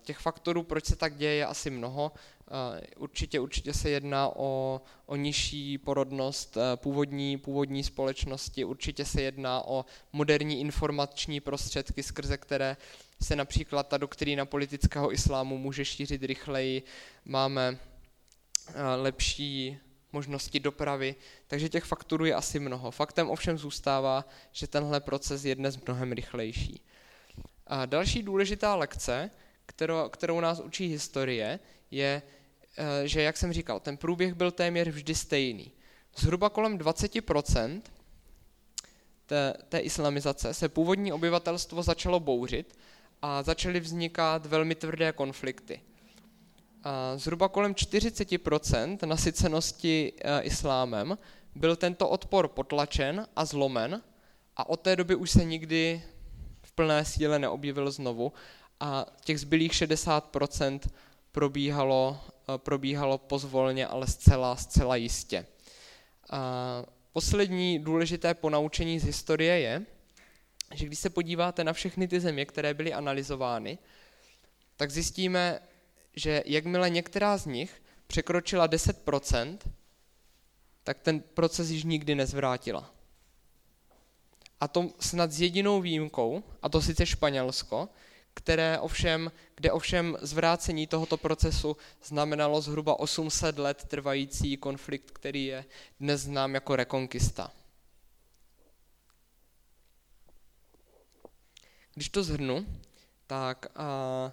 [0.01, 2.11] Těch faktorů, proč se tak děje, je asi mnoho.
[2.97, 9.67] Určitě, určitě se jedná o, o nižší porodnost eh, původní, původní společnosti, určitě se jedná
[9.67, 12.77] o moderní informační prostředky, skrze které
[13.21, 16.83] se například ta doktrína politického islámu může šířit rychleji,
[17.25, 17.77] máme
[18.67, 19.77] eh, lepší
[20.11, 21.15] možnosti dopravy,
[21.47, 22.91] takže těch faktorů je asi mnoho.
[22.91, 26.81] Faktem ovšem zůstává, že tenhle proces je dnes mnohem rychlejší.
[27.67, 29.31] A další důležitá lekce,
[29.65, 31.59] kterou, kterou nás učí historie,
[31.91, 32.38] je, eh,
[33.03, 35.71] že, jak jsem říkal, ten průběh byl téměř vždy stejný.
[36.17, 37.81] Zhruba kolem 20%
[39.25, 42.77] té, té islamizace se původní obyvatelstvo začalo bouřit
[43.21, 45.81] a začaly vznikat velmi tvrdé konflikty.
[46.83, 51.17] A zhruba kolem 40% nasycenosti e, islámem
[51.55, 54.01] byl tento odpor potlačen a zlomen
[54.57, 56.03] a od té doby už se nikdy
[56.61, 58.33] v plné síle neobjevil znovu
[58.79, 60.79] a těch zbylých 60%
[61.31, 62.21] probíhalo,
[62.55, 65.45] e, probíhalo pozvolně, ale zcela, zcela jistě.
[66.29, 69.85] A poslední důležité ponaučení z historie je,
[70.73, 73.77] že když se podíváte na všechny ty země, které byly analyzovány,
[74.77, 75.59] tak zjistíme,
[76.15, 79.57] že jakmile některá z nich překročila 10%,
[80.83, 82.93] tak ten proces již nikdy nezvrátila.
[84.59, 87.89] A to snad s jedinou výjimkou, a to sice Španělsko,
[88.33, 95.65] které ovšem, kde ovšem zvrácení tohoto procesu znamenalo zhruba 800 let trvající konflikt, který je
[95.99, 97.51] dnes znám jako rekonkista.
[101.93, 102.65] Když to zhrnu,
[103.27, 104.31] tak a,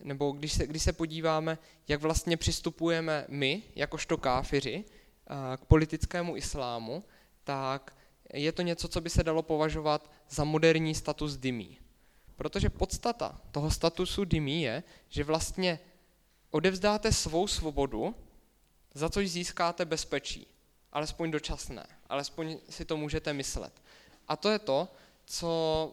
[0.00, 1.58] nebo když se, když se podíváme,
[1.88, 4.84] jak vlastně přistupujeme my, jakožto káfiři,
[5.26, 7.04] a, k politickému islámu,
[7.44, 7.96] tak
[8.32, 11.78] je to něco, co by se dalo považovat za moderní status dymí.
[12.36, 15.78] Protože podstata toho statusu dymí je, že vlastně
[16.50, 18.14] odevzdáte svou svobodu,
[18.94, 20.46] za což získáte bezpečí.
[20.92, 23.82] Alespoň dočasné, alespoň si to můžete myslet.
[24.28, 24.88] A to je to,
[25.24, 25.92] co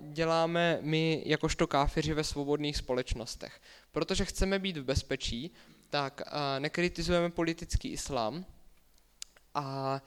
[0.00, 3.60] děláme my jakožto káfiři ve svobodných společnostech.
[3.92, 5.50] Protože chceme být v bezpečí,
[5.90, 6.22] tak
[6.58, 8.44] nekritizujeme politický islám
[9.54, 10.00] a,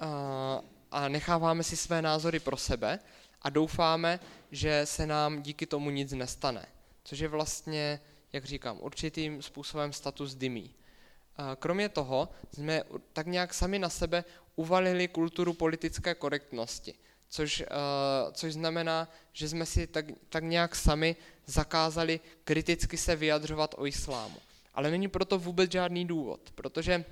[0.00, 0.60] a,
[0.90, 2.98] a necháváme si své názory pro sebe
[3.42, 4.20] a doufáme,
[4.50, 6.66] že se nám díky tomu nic nestane.
[7.04, 8.00] Což je vlastně,
[8.32, 10.74] jak říkám, určitým způsobem status dymí.
[11.58, 12.82] Kromě toho jsme
[13.12, 14.24] tak nějak sami na sebe
[14.56, 16.94] uvalili kulturu politické korektnosti
[17.32, 21.16] což, uh, což znamená, že jsme si tak, tak nějak sami
[21.46, 24.36] zakázali kriticky se vyjadřovat o islámu.
[24.74, 27.04] Ale není proto vůbec žádný důvod, protože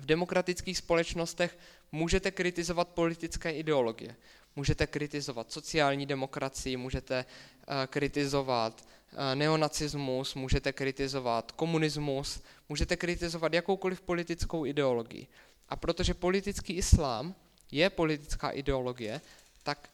[0.00, 1.58] v demokratických společnostech
[1.92, 4.16] můžete kritizovat politické ideologie,
[4.56, 14.00] můžete kritizovat sociální demokracii, můžete uh, kritizovat uh, neonacismus, můžete kritizovat komunismus, můžete kritizovat jakoukoliv
[14.00, 15.26] politickou ideologii.
[15.68, 17.34] A protože politický islám
[17.72, 19.20] je politická ideologie,
[19.62, 19.90] tak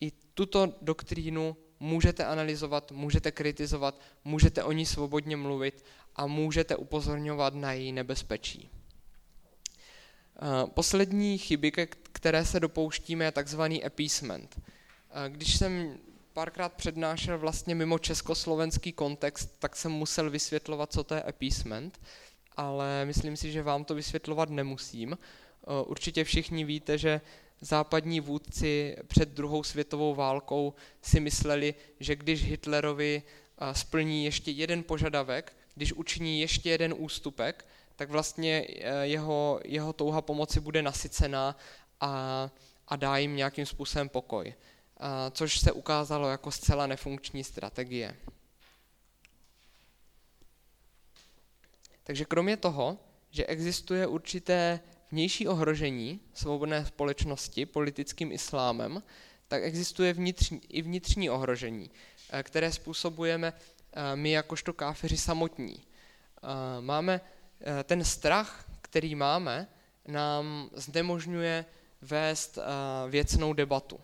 [0.00, 5.84] i tuto doktrínu můžete analyzovat, můžete kritizovat, můžete o ní svobodně mluvit
[6.16, 8.70] a můžete upozorňovat na její nebezpečí.
[10.36, 11.72] Eh, poslední chyby,
[12.12, 14.60] které se dopouštíme, je takzvaný appeasement.
[14.60, 15.98] Eh, když jsem
[16.32, 22.00] párkrát přednášel vlastně mimo československý kontext, tak jsem musel vysvětlovat, co to je appeasement,
[22.56, 25.16] ale myslím si, že vám to vysvětlovat nemusím,
[25.66, 27.20] Eh, určitě všichni víte, že
[27.60, 33.22] západní vůdci před druhou světovou válkou si mysleli, že když Hitlerovi
[33.72, 37.66] splní ještě jeden požadavek, když učiní ještě jeden ústupek,
[37.96, 41.56] tak vlastně eh, jeho, jeho touha pomoci bude nasycená
[42.00, 42.50] a,
[42.88, 44.54] a dá jim nějakým způsobem pokoj.
[44.96, 48.16] A, což se ukázalo jako zcela nefunkční strategie.
[52.04, 52.98] Takže kromě toho,
[53.30, 54.80] že existuje určité
[55.10, 59.02] vnější ohrožení svobodné společnosti politickým islámem,
[59.48, 61.90] tak existuje vnitřní, i vnitřní ohrožení,
[62.30, 65.76] eh, které způsobujeme eh, my jakožto káfiři samotní.
[65.78, 67.20] Eh, máme
[67.84, 69.68] ten strach, který máme,
[70.08, 71.64] nám znemožňuje
[72.02, 72.58] vést
[73.08, 74.00] věcnou debatu.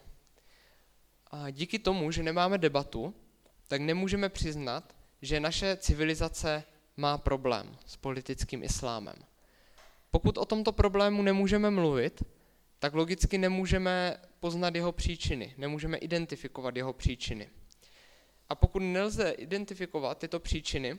[1.31, 3.15] A díky tomu, že nemáme debatu,
[3.69, 6.65] tak nemůžeme přiznat, že naše civilizace
[6.97, 9.15] má problém s politickým islámem.
[10.11, 12.23] Pokud o tomto problému nemůžeme mluvit,
[12.79, 17.51] tak logicky nemůžeme poznat jeho příčiny, nemůžeme identifikovat jeho příčiny.
[18.49, 20.99] A pokud nelze identifikovat tyto příčiny,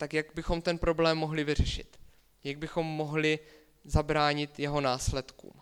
[0.00, 2.00] tak jak bychom ten problém mohli vyřešit?
[2.44, 3.38] Jak bychom mohli
[3.84, 5.52] zabránit jeho následkům?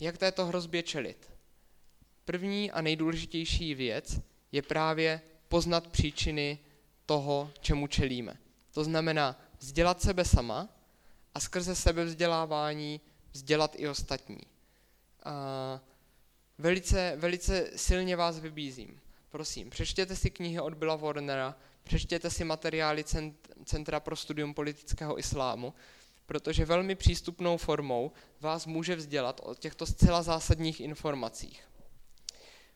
[0.00, 1.30] Jak této hrozbě čelit?
[2.24, 4.20] První a nejdůležitější věc
[4.52, 6.58] je právě poznat příčiny
[7.06, 8.36] toho, čemu čelíme.
[8.70, 10.68] To znamená vzdělat sebe sama
[11.34, 13.00] a skrze sebevzdělávání
[13.32, 14.40] vzdělat i ostatní.
[15.24, 15.80] A
[16.58, 19.00] velice, velice silně vás vybízím.
[19.36, 23.04] Prosím, přečtěte si knihy od Billa Warnera, přečtěte si materiály
[23.64, 25.74] Centra pro studium politického islámu,
[26.26, 31.68] protože velmi přístupnou formou vás může vzdělat o těchto zcela zásadních informacích.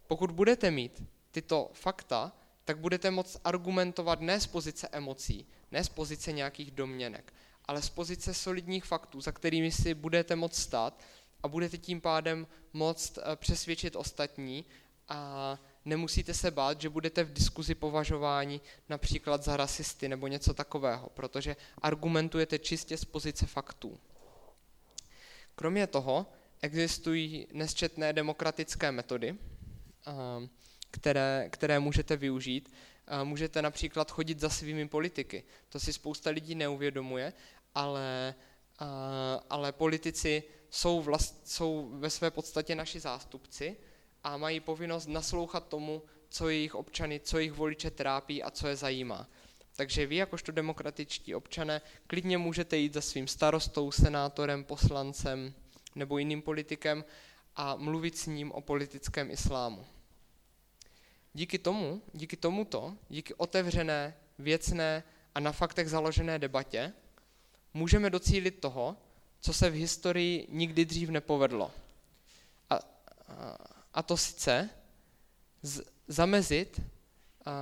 [0.07, 2.33] Pokud budete mít tyto fakta,
[2.65, 7.33] tak budete moct argumentovat ne z pozice emocí, ne z pozice nějakých domněnek,
[7.65, 11.01] ale z pozice solidních faktů, za kterými si budete moct stát
[11.43, 14.65] a budete tím pádem moct eh, přesvědčit ostatní
[15.09, 21.09] a nemusíte se bát, že budete v diskuzi považováni například za rasisty nebo něco takového,
[21.15, 23.99] protože argumentujete čistě z pozice faktů.
[25.55, 26.27] Kromě toho
[26.63, 29.35] existují nesčetné demokratické metody,
[30.07, 30.13] eh,
[30.91, 32.73] které, které můžete využít.
[33.07, 35.45] Eh, můžete například chodit za svými politiky.
[35.69, 37.33] To si spousta lidí neuvědomuje,
[37.75, 38.35] ale,
[39.51, 43.77] ale politici jsou, vlast, jsou ve své podstatě naši zástupci
[44.25, 48.77] a mají povinnost naslouchat tomu, co jejich občany, co jejich voliče trápí a co je
[48.77, 49.29] zajímá.
[49.77, 55.55] Takže vy, jakožto demokratičtí občané, klidně můžete jít za svým starostou, senátorem, poslancem
[55.95, 57.05] nebo jiným politikem
[57.57, 59.87] a mluvit s ním o politickém islámu.
[61.35, 65.03] Díky tomu, díky tomuto, díky otevřené, věcné
[65.35, 66.93] a na faktech založené debatě,
[67.75, 68.97] můžeme docílit toho,
[69.41, 71.71] co se v historii nikdy dřív nepovedlo.
[72.71, 72.81] A, a,
[73.95, 74.71] a to sice
[75.63, 77.53] z, zamezit a,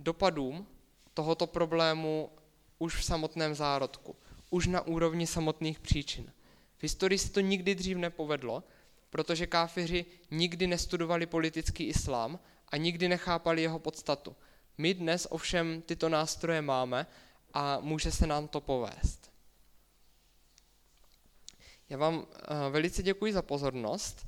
[0.00, 0.66] dopadům
[1.14, 2.30] tohoto problému
[2.78, 4.16] už v samotném zárodku,
[4.50, 6.32] už na úrovni samotných příčin.
[6.78, 8.64] V historii se to nikdy dřív nepovedlo,
[9.10, 12.38] protože káfiři nikdy nestudovali politický islám
[12.68, 14.36] a nikdy nechápali jeho podstatu.
[14.78, 17.06] My dnes ovšem tyto nástroje máme
[17.54, 19.30] a může se nám to povést.
[21.88, 24.22] Já vám eh, velice děkuji za pozornost